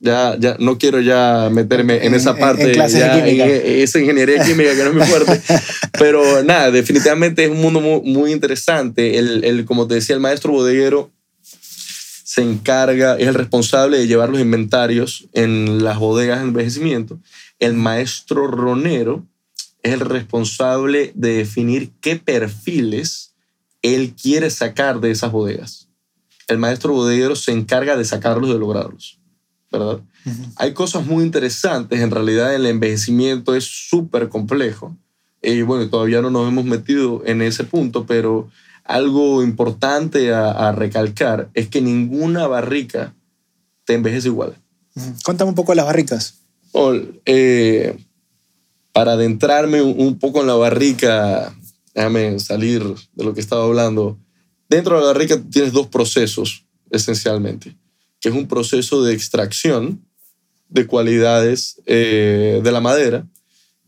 [0.01, 4.43] ya, ya no quiero ya meterme en, esa parte, en de ya, en esa ingeniería
[4.43, 5.41] química que no es muy fuerte.
[5.99, 9.17] Pero nada, definitivamente es un mundo muy, muy interesante.
[9.17, 11.14] El, el, como te decía, el maestro bodeguero
[12.35, 17.17] se encarga, es el responsable de llevar los inventarios en las bodegas de envejecimiento.
[17.59, 19.25] El maestro ronero
[19.83, 23.33] es el responsable de definir qué perfiles
[23.81, 25.87] él quiere sacar de esas bodegas.
[26.49, 29.17] El maestro bodeguero se encarga de sacarlos, de lograrlos,
[29.71, 30.01] ¿verdad?
[30.57, 34.97] Hay cosas muy interesantes, en realidad el envejecimiento es súper complejo.
[35.41, 38.49] y bueno, todavía no nos hemos metido en ese punto, pero
[38.85, 43.13] algo importante a, a recalcar es que ninguna barrica
[43.83, 44.55] te envejece igual.
[44.95, 45.13] Ujú.
[45.23, 46.35] Cuéntame un poco de las barricas.
[47.25, 47.97] Eh,
[48.91, 51.55] para adentrarme un, un poco en la barrica,
[51.93, 54.17] déjame salir de lo que estaba hablando.
[54.69, 57.75] Dentro de la barrica tienes dos procesos, esencialmente,
[58.19, 60.05] que es un proceso de extracción
[60.69, 63.27] de cualidades eh, de la madera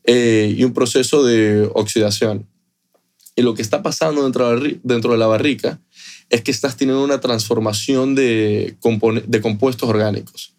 [0.04, 2.48] eh, y un proceso de oxidación.
[3.38, 5.80] Y lo que está pasando dentro de la, barrica
[6.30, 8.76] es que estás teniendo una transformación de
[9.42, 10.58] compuestos orgánicos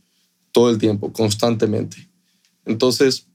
[0.53, 2.09] todo el tiempo, constantemente.
[2.64, 3.27] Entonces,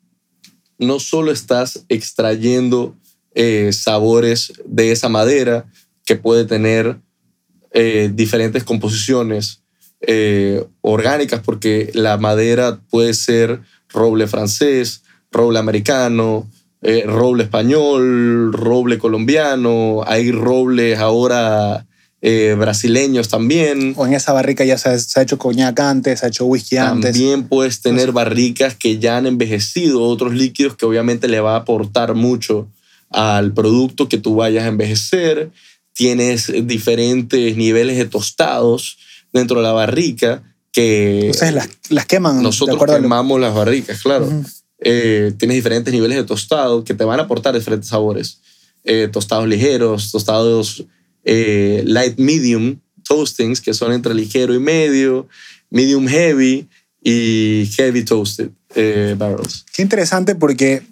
[0.77, 2.97] no solo estás extrayendo
[3.33, 5.65] eh, sabores de esa madera
[6.05, 6.99] que puede tener
[7.71, 9.63] eh, diferentes composiciones
[10.01, 16.49] eh, orgánicas, porque la madera puede ser roble francés, roble americano,
[16.83, 21.85] eh, roble español, roble colombiano, hay robles ahora
[22.21, 23.93] eh, brasileños también.
[23.97, 26.45] O en esa barrica ya se ha, se ha hecho coñac antes, se ha hecho
[26.45, 27.13] whisky antes.
[27.13, 31.59] También puedes tener barricas que ya han envejecido, otros líquidos que obviamente le va a
[31.59, 32.67] aportar mucho
[33.09, 35.51] al producto que tú vayas a envejecer.
[35.93, 38.97] Tienes diferentes niveles de tostados
[39.31, 42.41] dentro de la barrica que Ustedes las, las queman.
[42.41, 44.27] nosotros quemamos las barricas, claro.
[44.83, 48.39] Eh, tienes diferentes niveles de tostado que te van a aportar diferentes sabores.
[48.83, 50.83] Eh, tostados ligeros, tostados
[51.23, 55.27] eh, light medium toastings, que son entre ligero y medio,
[55.69, 56.67] medium heavy
[57.01, 59.65] y heavy toasted eh, barrels.
[59.73, 60.83] Qué interesante porque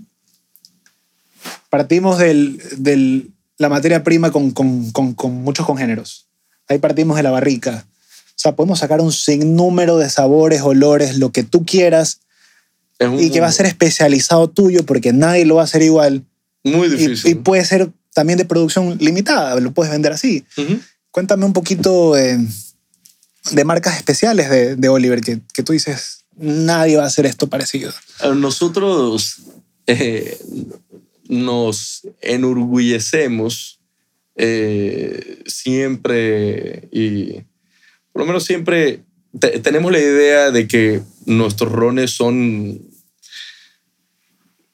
[1.70, 3.28] partimos de
[3.58, 6.28] la materia prima con, con muchos congéneros.
[6.70, 7.86] Ahí partimos de la barrica.
[8.30, 12.22] O sea, podemos sacar un sinnúmero de sabores, olores, lo que tú quieras,
[13.02, 15.82] Es un- y que va a ser especializado tuyo porque nadie lo va a hacer
[15.82, 16.24] igual.
[16.64, 17.32] muy difícil.
[17.32, 20.46] y puede ser también de producción limitada, lo puedes vender así.
[21.10, 22.38] Cuéntame un poquito eh,
[23.52, 27.48] de marcas especiales de, de Oliver que, que tú dices, nadie va a hacer esto
[27.48, 27.92] parecido.
[28.36, 29.38] Nosotros
[29.88, 30.38] eh,
[31.28, 33.80] nos enorgullecemos
[34.36, 37.34] eh, siempre y
[38.12, 39.04] por lo menos siempre
[39.40, 42.82] te- tenemos la idea de que nuestros rones son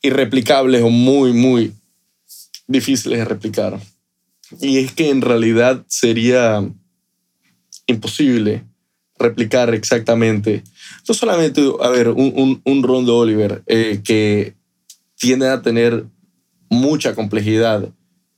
[0.01, 1.73] irreplicables o muy, muy
[2.67, 3.79] difíciles de replicar.
[4.61, 6.63] Y es que en realidad sería
[7.87, 8.63] imposible
[9.19, 10.63] replicar exactamente
[11.07, 14.55] no solamente, a ver, un, un, ron de Oliver eh, que
[15.15, 16.05] tiende a tener
[16.69, 17.89] mucha complejidad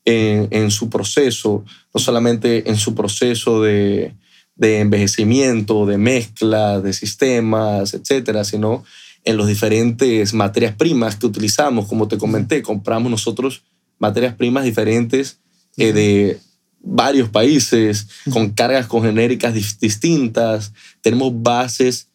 [0.05, 4.13] en, en su proceso, no solamente en su proceso de,
[4.55, 8.83] de envejecimiento, de mezcla, de sistemas, etcétera, sino
[9.23, 11.87] en las diferentes materias primas que utilizamos.
[11.87, 13.63] Como te comenté, compramos nosotros
[13.99, 15.39] materias primas diferentes
[15.77, 16.39] eh, de
[16.81, 22.07] varios países, con cargas congenéricas dis- distintas, tenemos bases.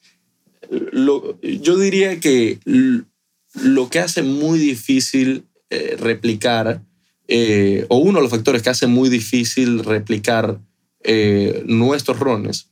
[0.71, 2.59] Lo- yo diría que
[3.55, 6.83] lo que hace muy difícil eh, replicar,
[7.29, 10.61] eh, o uno de los factores que hace muy difícil replicar
[11.67, 12.71] nuestros rones,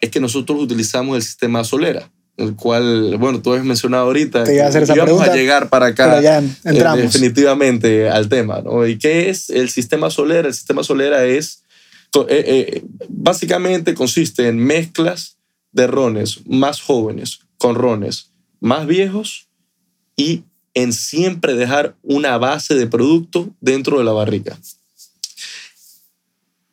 [0.00, 4.54] es que nosotros utilizamos el sistema Solera, el cual, bueno, tú has mencionado ahorita, Te
[4.56, 7.00] iba a hacer esa íbamos pregunta, a llegar para acá Pero ya eh, entramos.
[7.00, 8.60] definitivamente al tema.
[8.60, 8.86] ¿no?
[8.86, 10.48] ¿Y qué es el sistema Solera?
[10.48, 11.62] El sistema Solera es,
[12.14, 15.38] eh, eh, básicamente consiste en mezclas
[15.72, 19.48] de rones más jóvenes con rones más viejos
[20.16, 20.44] y
[20.74, 24.58] en siempre dejar una base de producto dentro de la barrica.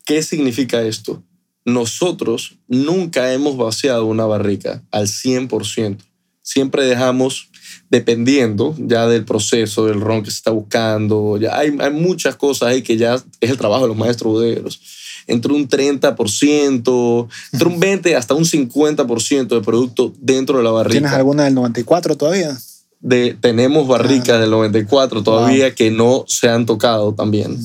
[0.06, 1.24] ¿Qué significa esto?
[1.66, 5.98] Nosotros nunca hemos vaciado una barrica al 100%.
[6.42, 7.50] Siempre dejamos,
[7.90, 12.70] dependiendo ya del proceso, del ron que se está buscando, ya hay, hay muchas cosas
[12.70, 14.82] ahí que ya es el trabajo de los maestros bodegueros.
[15.26, 21.00] Entre un 30%, entre un 20% hasta un 50% de producto dentro de la barrica
[21.00, 22.58] ¿Tienes alguna del 94 todavía?
[23.04, 27.60] de, tenemos barricas del 94 todavía que no se han tocado también.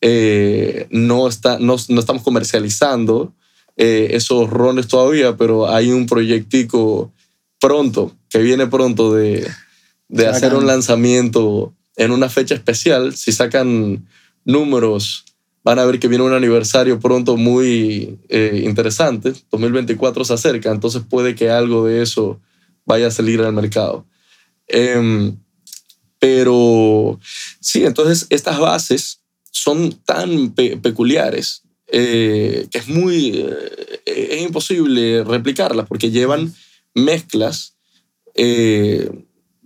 [0.00, 3.32] Eh, no, está, no, no estamos comercializando
[3.78, 7.12] eh, esos rones todavía, pero hay un proyectico
[7.60, 9.48] pronto, que viene pronto de,
[10.08, 13.14] de hacer un lanzamiento en una fecha especial.
[13.16, 14.06] Si sacan
[14.44, 15.24] números,
[15.64, 19.32] van a ver que viene un aniversario pronto muy eh, interesante.
[19.50, 22.40] 2024 se acerca, entonces puede que algo de eso
[22.84, 24.06] vaya a salir al mercado.
[24.66, 25.36] Em,
[26.18, 27.18] pero
[27.60, 29.20] sí, entonces estas bases
[29.50, 36.54] son tan pe- peculiares eh, que es muy eh, es imposible replicarlas porque llevan
[36.94, 37.76] mezclas
[38.34, 39.10] eh,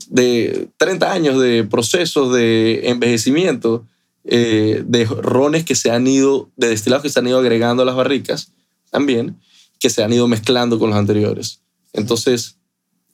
[0.06, 3.86] de 30 años de procesos de envejecimiento
[4.24, 7.96] de rones que se han ido, de destilados que se han ido agregando a las
[7.96, 8.52] barricas
[8.90, 9.40] también,
[9.80, 11.60] que se han ido mezclando con los anteriores.
[11.92, 12.56] Entonces,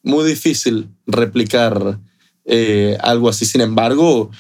[0.02, 1.98] muy difícil replicar
[3.00, 3.46] algo así.
[3.46, 4.30] Sin embargo,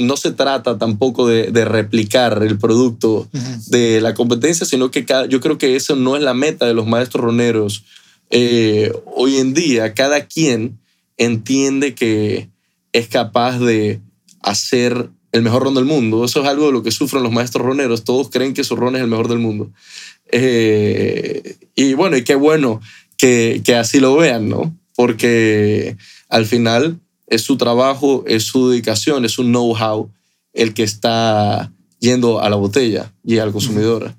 [0.00, 3.28] no se trata tampoco de, replicar el producto
[3.66, 6.86] de la competencia, sino que yo creo que eso no es la meta de los
[6.86, 7.84] maestros roneros.
[8.30, 10.78] hoy en día, cada quien
[11.16, 12.48] entiende que
[12.92, 14.00] es capaz de
[14.42, 16.24] hacer el mejor ron del mundo.
[16.24, 18.04] Eso es algo de lo que sufren los maestros roneros.
[18.04, 19.70] Todos creen que su ron es el mejor del mundo.
[20.32, 22.80] Eh, y bueno, y qué bueno
[23.16, 24.74] que, que así lo vean, ¿no?
[24.96, 25.96] Porque
[26.28, 26.98] al final
[27.30, 30.10] es su trabajo, es su dedicación, es su know-how
[30.52, 34.14] el que está yendo a la botella y al consumidor.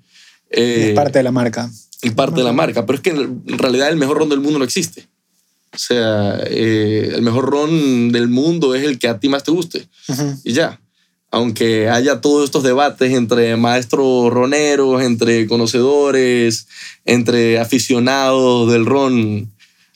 [0.49, 1.69] es eh, parte de la marca.
[2.01, 4.57] Es parte de la marca, pero es que en realidad el mejor ron del mundo
[4.57, 5.07] no existe.
[5.73, 9.51] O sea, eh, el mejor ron del mundo es el que a ti más te
[9.51, 9.87] guste.
[10.43, 10.81] Y ya.
[11.33, 16.67] Aunque haya todos estos debates entre maestros roneros, entre conocedores,
[17.05, 19.49] entre aficionados del ron,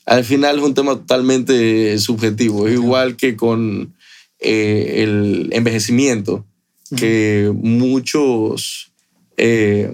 [0.06, 2.68] al final es un tema totalmente subjetivo.
[2.68, 3.94] Es igual que con
[4.38, 6.46] eh, el envejecimiento,
[6.96, 8.92] que muchos...
[9.36, 9.92] Eh,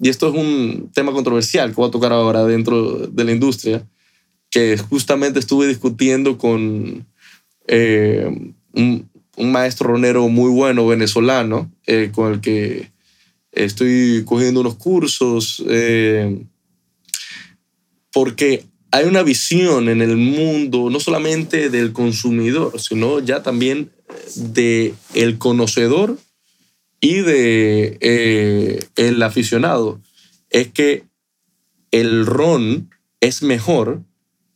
[0.00, 3.86] y esto es un tema controversial que voy a tocar ahora dentro de la industria
[4.50, 7.06] que justamente estuve discutiendo con
[7.68, 11.72] eh, un, maestro ronero muy bueno venezolano,
[12.12, 12.90] con el que
[13.50, 15.64] estoy cogiendo unos cursos,
[18.12, 23.90] porque hay una visión en el mundo, no solamente del consumidor, sino ya también
[24.36, 26.18] de el conocedor
[27.00, 29.98] y de el aficionado.
[30.50, 31.04] Es que
[31.90, 32.90] el ron
[33.20, 34.02] es mejor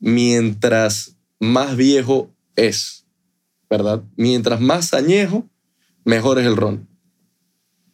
[0.00, 3.06] mientras más viejo es,
[3.70, 4.02] ¿verdad?
[4.16, 5.48] Mientras más añejo,
[6.04, 6.86] mejor es el ron.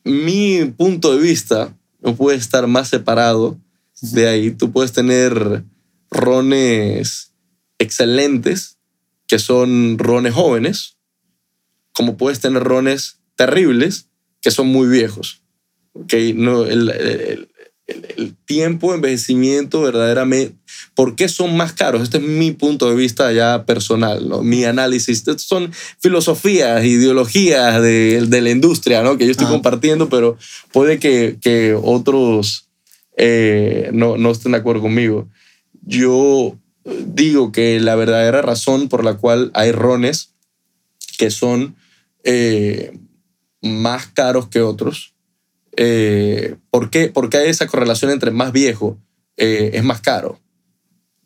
[0.02, 3.60] Mi punto de vista no puede estar más separado
[4.00, 4.50] de ahí.
[4.50, 5.62] Tú puedes tener
[6.12, 7.32] rones
[7.78, 8.78] excelentes,
[9.26, 10.98] que son rones jóvenes,
[11.92, 14.08] como puedes tener rones terribles,
[14.40, 15.42] que son muy viejos.
[15.94, 16.32] Okay?
[16.34, 17.48] No, el, el,
[18.46, 20.56] tiempo de envejecimiento verdaderamente,
[20.94, 22.02] ¿por qué son más caros?
[22.02, 24.42] Este es mi punto de vista ya personal, ¿no?
[24.42, 25.18] mi análisis.
[25.18, 29.16] Estas son filosofías, ideologías de, de la industria ¿no?
[29.16, 29.50] que yo estoy ah.
[29.50, 30.38] compartiendo, pero
[30.72, 32.68] puede que, que otros
[33.16, 35.28] eh, no, no estén de acuerdo conmigo.
[35.82, 40.34] Yo digo que la verdadera razón por la cual hay rones
[41.18, 41.76] que son
[42.24, 42.98] eh,
[43.60, 45.12] más caros que otros
[45.76, 48.98] eh, ¿por, qué, hay esa correlación entre más viejo
[49.36, 50.38] eh, es más caro?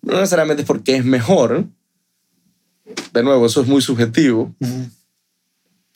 [0.03, 1.67] No necesariamente es porque es mejor,
[3.13, 4.55] de nuevo, eso es muy subjetivo,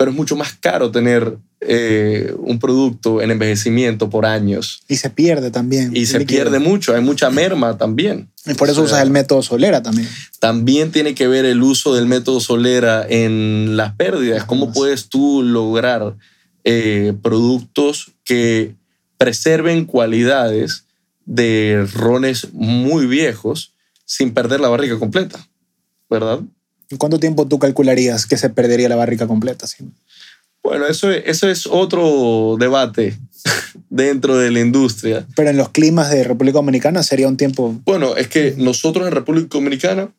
[0.01, 4.81] pero es mucho más caro tener eh, un producto en envejecimiento por años.
[4.89, 5.95] Y se pierde también.
[5.95, 8.31] Y se pierde mucho, hay mucha merma también.
[8.47, 10.09] Y por eso usas el método Solera también.
[10.39, 14.45] También tiene que ver el uso del método Solera en las pérdidas.
[14.45, 16.17] ¿Cómo puedes tú lograr
[16.65, 18.77] eh, productos que
[19.19, 20.87] preserven cualidades
[21.27, 23.75] de rones muy viejos
[24.07, 25.47] sin perder la barrica completa,
[26.09, 26.41] ¿verdad?
[26.91, 29.66] ¿En cuánto tiempo tú calcularías que se perdería la barrica completa?
[30.62, 33.16] Bueno, eso, eso es otro debate
[33.88, 35.26] dentro de la industria.
[35.36, 37.80] Pero en los climas de República Dominicana sería un tiempo...
[37.84, 40.12] Bueno, es que nosotros en República Dominicana,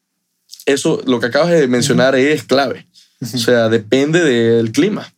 [0.65, 2.87] eso, lo que acabas de mencionar es clave.
[3.21, 5.13] O sea, depende del clima.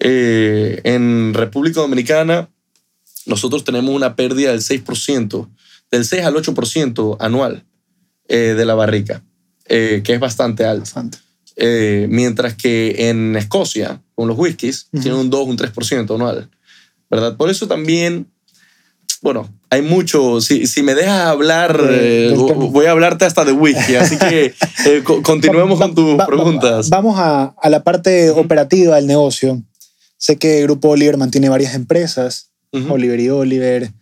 [0.00, 2.48] Eh, en República Dominicana,
[3.26, 5.48] nosotros tenemos una pérdida del 6%,
[5.90, 7.64] del 6 al 8% anual
[8.28, 9.22] eh, de la barrica,
[9.70, 10.90] eh, que es bastante alto.
[12.08, 16.50] mientras que en Escocia, con los whiskies, tienen un 2, un 3% anual.
[17.08, 17.36] ¿Verdad?
[17.36, 18.26] Por eso también,
[19.22, 20.40] bueno, hay mucho.
[20.40, 21.80] Si, si me dejas hablar,
[22.56, 23.94] voy a hablarte hasta de whisky.
[23.94, 24.54] Así que
[25.22, 26.90] continuemos con tus preguntas.
[26.90, 29.62] Vamos a, a la parte operativa del negocio.
[30.16, 33.92] Sé que Grupo Oliver mantiene varias empresas, Oliver y Oliver.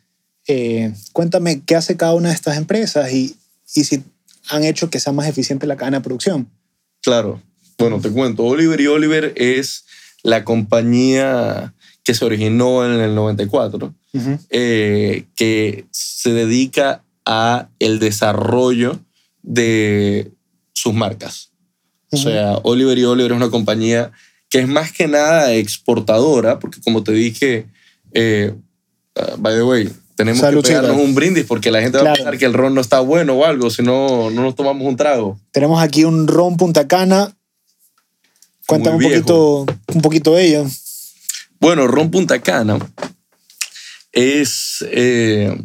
[0.46, 3.36] Eh, cuéntame qué hace cada una de estas empresas y,
[3.74, 4.02] y si
[4.48, 6.48] han hecho que sea más eficiente la cadena de producción.
[7.02, 7.42] Claro.
[7.78, 8.44] Bueno, te cuento.
[8.44, 9.84] Oliver y Oliver es
[10.22, 11.74] la compañía
[12.04, 13.94] que se originó en el 94,
[14.50, 18.98] eh, que se dedica a el desarrollo
[19.42, 20.32] de
[20.72, 21.50] sus marcas.
[22.10, 24.12] O sea, Oliver y Oliver es una compañía
[24.48, 27.66] que es más que nada exportadora, porque como te dije,
[28.12, 28.54] eh,
[29.16, 32.14] uh, by the way, tenemos Salud, que pegarnos un brindis porque la gente va a
[32.14, 34.96] pensar que el ron no está bueno o algo, si no, no nos tomamos un
[34.96, 35.38] trago.
[35.52, 37.32] Tenemos aquí un ron Punta Cana.
[38.66, 40.66] Cuéntame un poquito, un poquito de ello.
[41.60, 42.78] Bueno, Ron Punta Cana
[44.12, 45.56] es eh,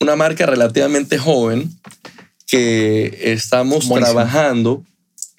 [0.00, 1.68] una marca relativamente joven
[2.46, 4.20] que estamos Buenísimo.
[4.20, 4.84] trabajando.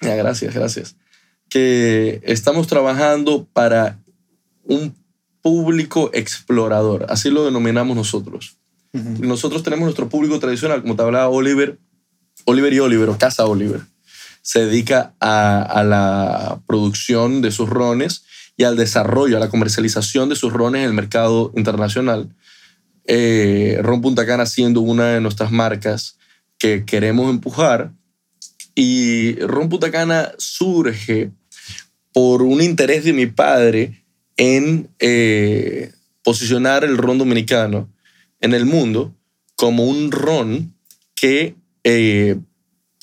[0.02, 0.94] Ya, gracias, gracias.
[1.48, 3.98] Que estamos trabajando para
[4.64, 4.94] un
[5.42, 8.56] público explorador, así lo denominamos nosotros.
[8.92, 11.78] Nosotros tenemos nuestro público tradicional, como te hablaba Oliver,
[12.44, 13.80] Oliver y Oliver, o Casa Oliver.
[14.42, 18.24] Se dedica a, a la producción de sus rones
[18.56, 22.34] y al desarrollo, a la comercialización de sus rones en el mercado internacional.
[23.06, 26.18] Eh, Ron Punta Cana siendo una de nuestras marcas
[26.58, 27.92] que queremos empujar.
[28.74, 31.32] Y Ron Punta Cana surge
[32.12, 33.99] por un interés de mi padre
[34.36, 37.88] en eh, posicionar el ron dominicano
[38.40, 39.14] en el mundo
[39.56, 40.74] como un ron
[41.14, 41.54] que
[41.84, 42.36] eh,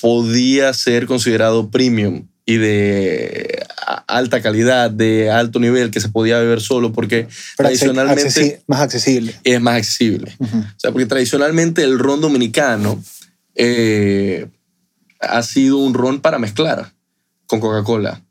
[0.00, 3.66] podía ser considerado premium y de
[4.06, 8.80] alta calidad, de alto nivel, que se podía beber solo porque Pero tradicionalmente accesi- más
[8.80, 9.34] accesible.
[9.44, 10.34] es más accesible.
[10.40, 13.02] O sea, porque tradicionalmente el ron dominicano
[13.54, 14.46] eh,
[15.20, 16.92] ha sido un ron para mezclar
[17.46, 18.22] con Coca-Cola,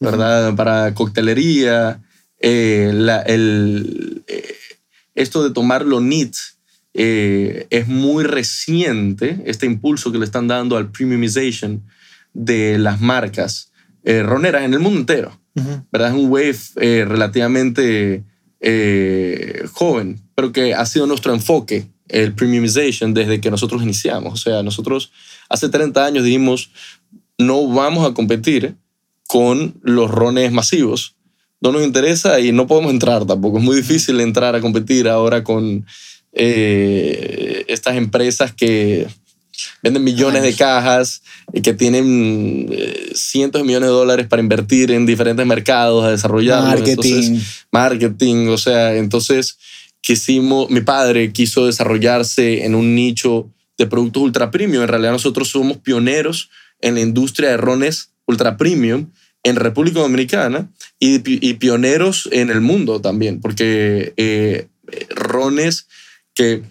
[0.00, 0.54] ¿verdad?
[0.54, 2.00] Para coctelería,
[2.40, 4.54] eh, la- el, eh,
[5.14, 6.34] esto de tomarlo neat
[6.94, 11.82] eh, es muy reciente, este impulso que le están dando al premiumization
[12.32, 13.70] de las marcas
[14.04, 15.38] eh, roneras en el mundo entero.
[15.54, 15.84] Ujú.
[15.90, 16.10] ¿verdad?
[16.10, 18.24] Es un wave eh, relativamente
[18.60, 24.32] eh, joven, pero que ha sido nuestro enfoque, el premiumization, desde que nosotros iniciamos.
[24.34, 25.10] O sea, nosotros
[25.48, 26.70] hace 30 años dijimos,
[27.38, 28.76] no vamos a competir
[29.26, 31.15] con los rones masivos.
[31.72, 33.58] No nos interesa y no podemos entrar tampoco.
[33.58, 35.84] Es muy difícil entrar a competir ahora con
[36.32, 39.06] eh, estas empresas que
[39.82, 44.90] venden millones de cajas y que tienen eh, cientos de millones de dólares para invertir
[44.90, 46.68] en diferentes mercados, a desarrollarlos.
[46.68, 47.14] Marketing.
[47.14, 49.58] Entonces, marketing, o sea, entonces
[50.00, 54.82] quisimos, mi padre quiso desarrollarse en un nicho de productos ultra premium.
[54.82, 56.50] En realidad nosotros somos pioneros
[56.80, 59.10] en la industria de rones ultra premium
[59.46, 60.68] en República Dominicana
[60.98, 64.68] y, pi- y pioneros en el mundo también, porque eh,
[65.10, 65.86] rones
[66.34, 66.62] que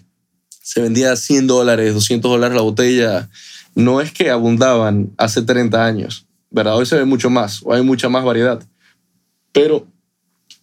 [0.62, 3.28] se vendía a 100 dólares, 200 dólares la botella,
[3.74, 6.76] no es que abundaban hace 30 años, ¿verdad?
[6.76, 8.62] Hoy se ve mucho más, o hay mucha más variedad.
[9.52, 9.86] Pero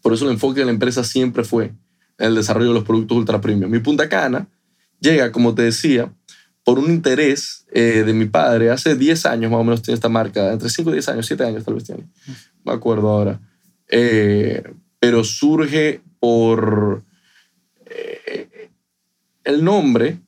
[0.01, 1.71] por eso el enfoque de la empresa siempre fue
[2.17, 3.71] el desarrollo de los productos ultra premium.
[3.71, 4.47] Mi Punta Cana
[4.99, 6.11] llega, como te decía,
[6.63, 8.69] por un interés eh, de mi padre.
[8.69, 11.43] Hace 10 años más o menos tiene esta marca, entre 5 y 10 años, 7
[11.43, 12.03] años tal vez tiene.
[12.63, 13.39] Me acuerdo ahora.
[13.89, 14.63] Eh,
[14.99, 17.03] pero surge por...
[17.85, 18.69] eh,
[19.43, 20.19] el nombre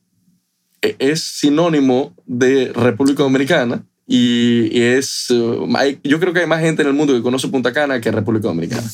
[0.82, 5.26] eh, es sinónimo de República Dominicana y, y es...
[5.30, 8.00] eh, hay- yo creo que hay más gente en el mundo que conoce Punta Cana
[8.00, 8.86] que República Dominicana.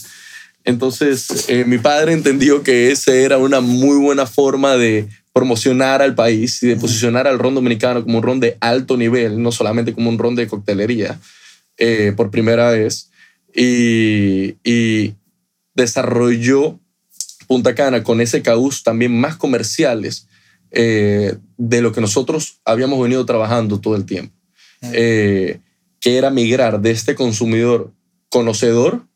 [0.64, 6.14] Entonces, eh, mi padre entendió que esa era una muy buena forma de promocionar al
[6.14, 9.94] país y de posicionar al ron dominicano como un ron de alto nivel, no solamente
[9.94, 11.18] como un ron de coctelería,
[11.78, 13.10] eh, por primera vez.
[13.54, 15.14] Y, y
[15.74, 16.78] desarrolló
[17.46, 20.26] Punta Cana con SKUs también más comerciales
[20.70, 24.34] eh, de lo que nosotros habíamos venido trabajando todo el tiempo,
[24.92, 25.60] Eh,
[26.00, 27.92] que era migrar de este consumidor
[28.28, 29.06] conocedor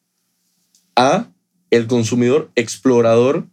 [0.95, 1.27] a
[1.71, 3.47] el consumidor explorador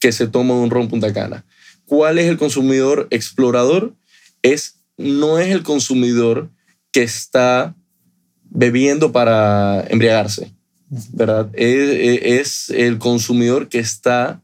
[0.00, 1.44] que se toma un ron Punta Cana.
[1.90, 3.96] ¿Cuál es el consumidor explorador?
[4.42, 6.48] Es, no es el consumidor
[6.92, 7.74] que está
[8.44, 10.52] bebiendo para embriagarse,
[11.12, 11.50] ¿verdad?
[11.52, 14.40] Es, es el consumidor que está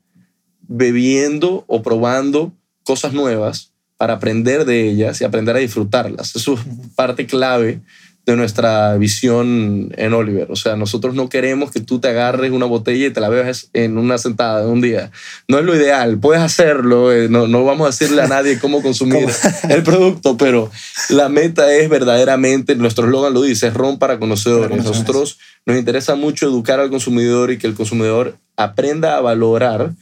[0.66, 6.34] bebiendo o probando cosas nuevas para aprender de ellas y aprender a disfrutarlas.
[6.34, 6.60] Eso es
[6.96, 7.80] parte clave
[8.26, 10.48] de nuestra visión en Oliver.
[10.50, 13.70] O sea, nosotros no queremos que tú te agarres una botella y te la bebas
[13.72, 15.12] en una sentada de un día.
[15.46, 16.18] No es lo ideal.
[16.18, 17.12] Puedes hacerlo.
[17.12, 19.28] eh, No, no vamos a decirle a nadie cómo consumir
[19.70, 20.70] el producto, pero
[21.08, 24.84] la meta es verdaderamente, nuestro eslogan lo dice, es ron para conocedores.
[24.84, 29.92] Nosotros nos interesa mucho educar al consumidor y que el consumidor aprenda a valorar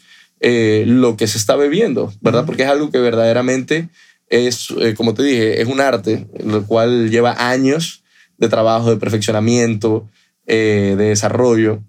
[0.41, 2.41] eh, lo que se está bebiendo, ¿verdad?
[2.41, 2.47] Ujú.
[2.47, 3.89] Porque es algo que verdaderamente
[4.31, 8.01] es, eh, como te dije, es un arte, lo cual lleva años
[8.45, 10.09] de trabajo, de perfeccionamiento,
[10.47, 11.83] eh, de desarrollo.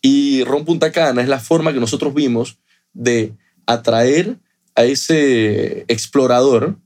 [0.00, 2.58] Y Ron Punta Cana es la forma que nosotros vimos
[2.92, 3.32] de
[3.66, 4.36] atraer
[4.74, 6.76] a ese explorador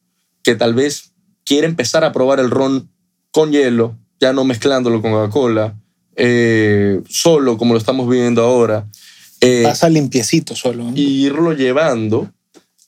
[0.43, 1.13] que tal vez
[1.45, 2.89] quiere empezar a probar el ron
[3.31, 5.75] con hielo, ya no mezclándolo con Coca-Cola,
[6.17, 8.87] eh, solo como lo estamos viviendo ahora.
[9.41, 10.91] eh, Pasa limpiecito solo.
[10.95, 12.31] y irlo llevando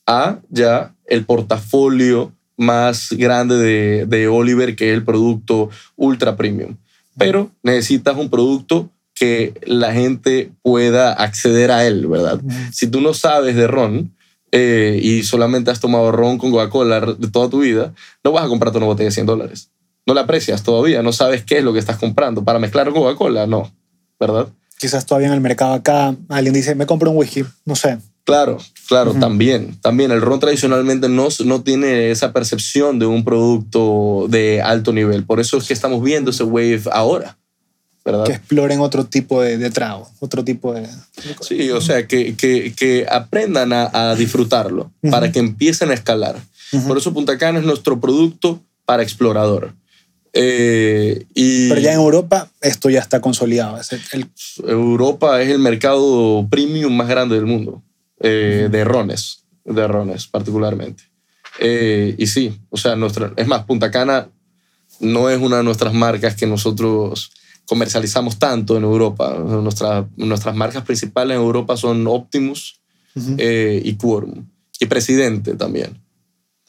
[0.05, 6.77] a ya el portafolio más grande de, de Oliver, que es el producto ultra premium.
[7.17, 8.89] Pero necesitas un producto
[9.21, 12.41] que la gente pueda acceder a él, ¿verdad?
[12.71, 14.15] Si tú no sabes de ron
[14.51, 17.93] eh, y solamente has tomado ron con Coca-Cola de toda tu vida,
[18.23, 19.69] no vas a comprarte una botella de 100 dólares.
[20.07, 22.43] No la aprecias todavía, no sabes qué es lo que estás comprando.
[22.43, 23.71] Para mezclar Coca-Cola, no,
[24.19, 24.47] ¿verdad?
[24.79, 27.99] Quizás todavía en el mercado acá alguien dice, me compro un whisky, no sé.
[28.23, 28.57] Claro,
[28.87, 29.77] claro, también.
[29.81, 35.23] También el ron tradicionalmente no, no tiene esa percepción de un producto de alto nivel.
[35.23, 37.37] Por eso es que estamos viendo ese wave ahora.
[38.03, 38.25] ¿verdad?
[38.25, 40.87] Que exploren otro tipo de, de trago, otro tipo de...
[41.41, 46.35] Sí, o sea, que, que, que aprendan a, a disfrutarlo para que empiecen a escalar.
[46.87, 49.73] Por eso Punta Cana es nuestro producto para explorador.
[50.33, 53.77] Eh, y Pero ya en Europa esto ya está consolidado.
[53.79, 54.25] Es el-
[54.67, 57.83] Europa es el mercado premium más grande del mundo,
[58.21, 61.03] eh, de rones, de rones particularmente.
[61.59, 64.29] Eh, y sí, o sea, nuestra, es más, Punta Cana
[64.99, 67.31] no es una de nuestras marcas que nosotros
[67.65, 69.37] comercializamos tanto en Europa.
[69.37, 72.79] Nuestra- nuestras marcas principales en Europa son Optimus
[73.37, 74.45] eh, y Quorum.
[74.79, 75.99] Y Presidente también.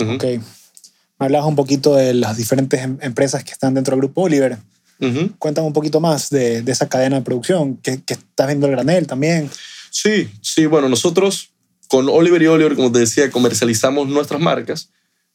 [0.01, 0.13] Ujú.
[0.15, 0.25] Ok.
[0.25, 4.59] Me hablabas un poquito de las diferentes em- empresas que están dentro del grupo Oliver.
[5.01, 5.31] Ujú.
[5.39, 8.73] Cuéntame un poquito más de, de esa cadena de producción, que, que estás viendo el
[8.73, 9.51] granel también.
[9.93, 11.51] Sí, sí, bueno, nosotros
[11.87, 14.91] con Oliver y Oliver, como te decía, comercializamos nuestras marcas.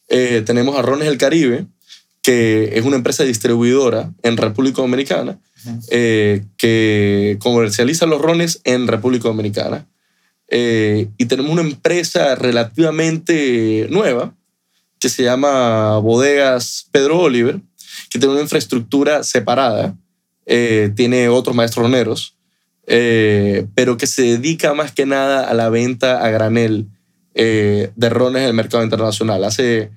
[0.10, 1.68] Eh, tenemos a Rones del Caribe,
[2.24, 5.40] que es una empresa distribuidora en República Dominicana,
[5.92, 9.88] eh, que comercializa los rones en República Dominicana.
[10.50, 14.34] Eh, y tenemos una empresa relativamente nueva
[15.00, 17.62] que se llama Bodegas Pedro Oliver,
[18.10, 19.96] que tiene una infraestructura separada,
[20.48, 22.37] eh, tiene otros maestros roneros,
[22.88, 26.88] eh, pero que se dedica más que nada a la venta a granel
[27.36, 29.44] eh, de rones en el mercado internacional.
[29.44, 29.92] Hace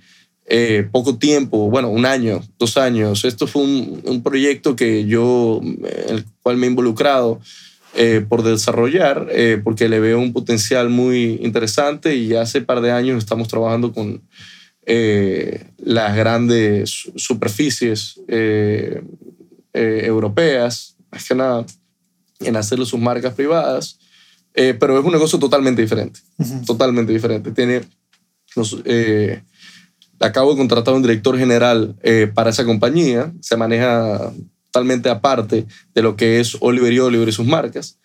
[0.47, 5.61] eh, poco tiempo, bueno, un año, dos años, esto fue un, un proyecto que yo,
[5.63, 7.41] en el cual me he involucrado
[7.95, 12.93] eh, por desarrollar, eh, porque le veo un potencial muy interesante y hace par de
[12.93, 14.23] años estamos trabajando con
[14.87, 18.21] eh, las grandes superficies
[19.73, 21.67] europeas, más que nada,
[22.41, 23.99] en hacerlo sus marcas privadas,
[24.55, 26.21] eh, pero es un negocio totalmente diferente,
[26.67, 27.53] totalmente diferente.
[27.53, 27.83] Tiene,
[28.57, 29.43] nos, eh,
[30.19, 34.33] acabo de contratar a un director general eh, para esa compañía, se maneja
[34.73, 37.99] totalmente aparte de lo que es Oliver y Oliver y sus marcas.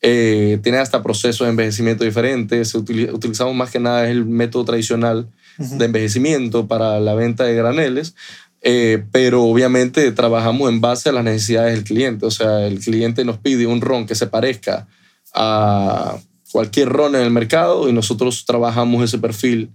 [0.00, 4.64] Eh, tiene hasta procesos de envejecimiento diferentes, se utili- utilizamos más que nada el método
[4.64, 5.28] tradicional
[5.58, 8.14] de envejecimiento para la venta de graneles,
[8.60, 12.26] eh, pero obviamente trabajamos en base a las necesidades del cliente.
[12.26, 14.88] O sea, el cliente nos pide un ron que se parezca
[15.34, 16.18] a
[16.50, 19.70] cualquier ron en el mercado y nosotros trabajamos ese perfil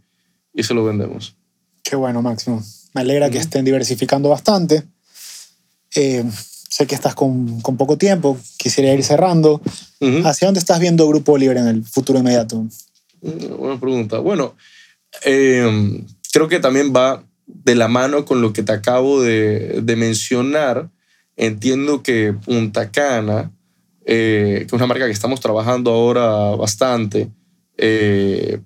[0.54, 1.36] y se lo vendemos.
[1.84, 2.64] Qué bueno, Máximo.
[2.94, 4.84] Me alegra que estén diversificando bastante.
[5.96, 6.24] Eh,
[6.70, 8.38] sé que estás con, con poco tiempo.
[8.58, 9.62] Quisiera ir cerrando.
[10.26, 12.66] ¿Hacia dónde estás viendo Grupo Oliver en el futuro inmediato?
[13.22, 14.20] Mm, Buena pregunta.
[14.20, 14.56] Bueno,
[15.24, 20.90] eh, creo que también va de la mano con lo que te acabo de, mencionar.
[21.36, 23.52] Entiendo que Punta Cana,
[24.06, 27.32] eh, que es una marca que estamos trabajando ahora bastante,
[27.78, 28.60] eh,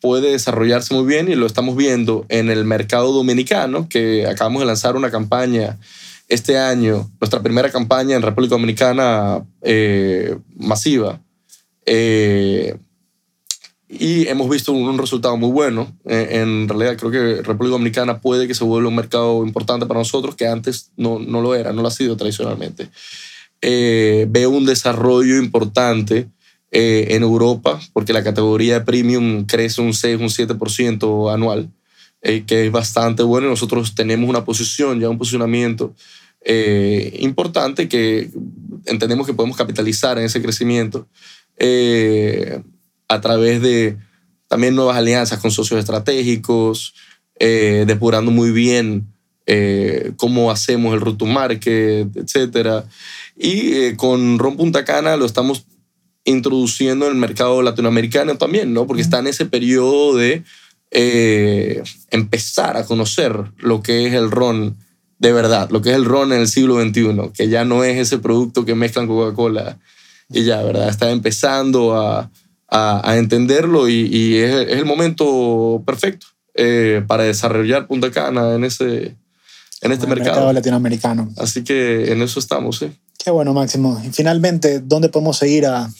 [0.00, 4.66] puede desarrollarse muy bien y lo estamos viendo en el mercado dominicano, que acabamos de
[4.66, 5.78] lanzar una campaña
[6.28, 11.20] este año, nuestra primera campaña en República Dominicana eh, masiva.
[13.92, 15.92] Y hemos visto un, un resultado muy bueno.
[16.04, 19.98] Eh, en realidad creo que República Dominicana puede que se vuelva un mercado importante para
[19.98, 22.88] nosotros que antes no, no lo era, no lo ha sido tradicionalmente.
[23.60, 26.28] Eh, veo un desarrollo importante
[26.70, 31.68] eh, en Europa porque la categoría de premium crece un 6, un 7% anual,
[32.22, 33.48] eh, que es bastante bueno.
[33.48, 35.94] y Nosotros tenemos una posición, ya un posicionamiento
[36.42, 38.30] eh, importante que
[38.86, 41.06] entendemos que podemos capitalizar en ese crecimiento
[41.58, 42.62] eh,
[43.10, 43.98] a través de
[44.48, 46.94] también nuevas alianzas con socios estratégicos,
[47.38, 49.06] eh, depurando muy bien
[49.46, 52.84] eh, cómo hacemos el route to market, etc.
[53.36, 55.66] Y eh, con Ron Punta Cana lo estamos
[56.24, 58.86] introduciendo en el mercado latinoamericano también, ¿no?
[58.86, 60.44] Porque está en ese periodo de
[60.92, 64.76] eh, empezar a conocer lo que es el ron
[65.18, 67.98] de verdad, lo que es el ron en el siglo XXI, que ya no es
[67.98, 69.78] ese producto que mezclan Coca-Cola
[70.30, 70.88] y ya, ¿verdad?
[70.88, 72.30] Está empezando a,
[72.70, 78.54] a, a entenderlo y, y es, es, el momento perfecto eh, para desarrollar Punta Cana
[78.54, 79.16] en, ese,
[79.82, 80.30] en este el mercado.
[80.30, 81.32] mercado latinoamericano.
[81.36, 82.90] Así que en eso estamos, sí.
[83.22, 84.00] Qué bueno, Máximo.
[84.04, 85.90] Y finalmente, ¿dónde podemos seguir a,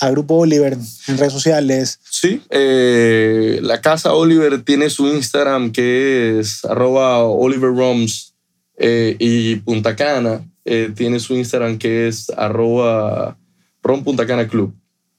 [0.00, 0.76] a Grupo Oliver
[1.08, 2.00] en redes sociales.
[2.08, 8.34] Sí, eh, la casa Oliver tiene su Instagram que es arroba oliverroms
[8.76, 13.36] eh, y Punta Cana eh, tiene su Instagram que es arroba
[13.82, 14.74] rom Punta Cana Club.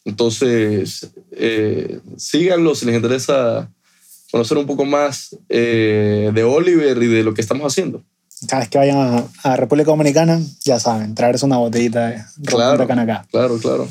[0.05, 3.69] Entonces, eh, síganlo si les interesa
[4.31, 8.03] conocer un poco más eh, de Oliver y de lo que estamos haciendo.
[8.47, 12.77] Cada vez que vayan a, a República Dominicana, ya saben, traerse una botellita de Claro,
[12.77, 13.27] Punta Cana acá.
[13.31, 13.87] claro, claro.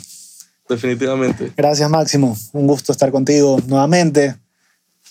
[0.68, 1.52] Definitivamente.
[1.56, 2.36] Gracias, Máximo.
[2.52, 4.36] Un gusto estar contigo nuevamente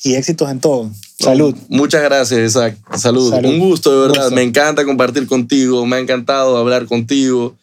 [0.03, 0.89] y éxitos en todo.
[1.19, 1.55] Salud.
[1.69, 2.77] Muchas gracias, Isaac.
[2.97, 3.29] Salud.
[3.29, 3.49] Salud.
[3.49, 4.23] Un gusto, de verdad.
[4.23, 4.35] Gusto.
[4.35, 5.85] Me encanta compartir contigo.
[5.85, 7.55] Me ha encantado hablar contigo.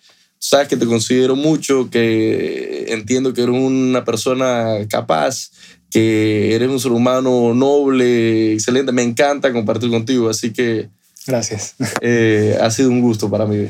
[0.43, 5.51] Sabes que te considero mucho, que entiendo que eres una persona capaz,
[5.91, 8.91] que eres un ser humano noble, excelente.
[8.91, 10.31] Me encanta compartir contigo.
[10.31, 10.89] Así que
[11.27, 11.75] Gracias.
[12.01, 13.67] eh, ha sido un gusto para mí.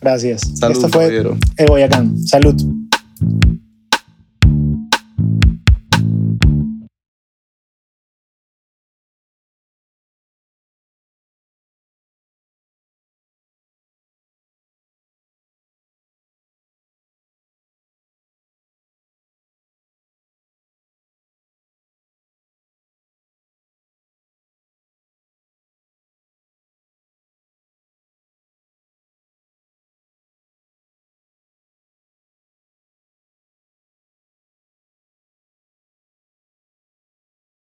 [0.00, 0.40] Gracias.
[0.58, 1.18] Salud, Esto fue
[1.58, 2.18] el Boyacán.
[2.26, 2.54] Salud.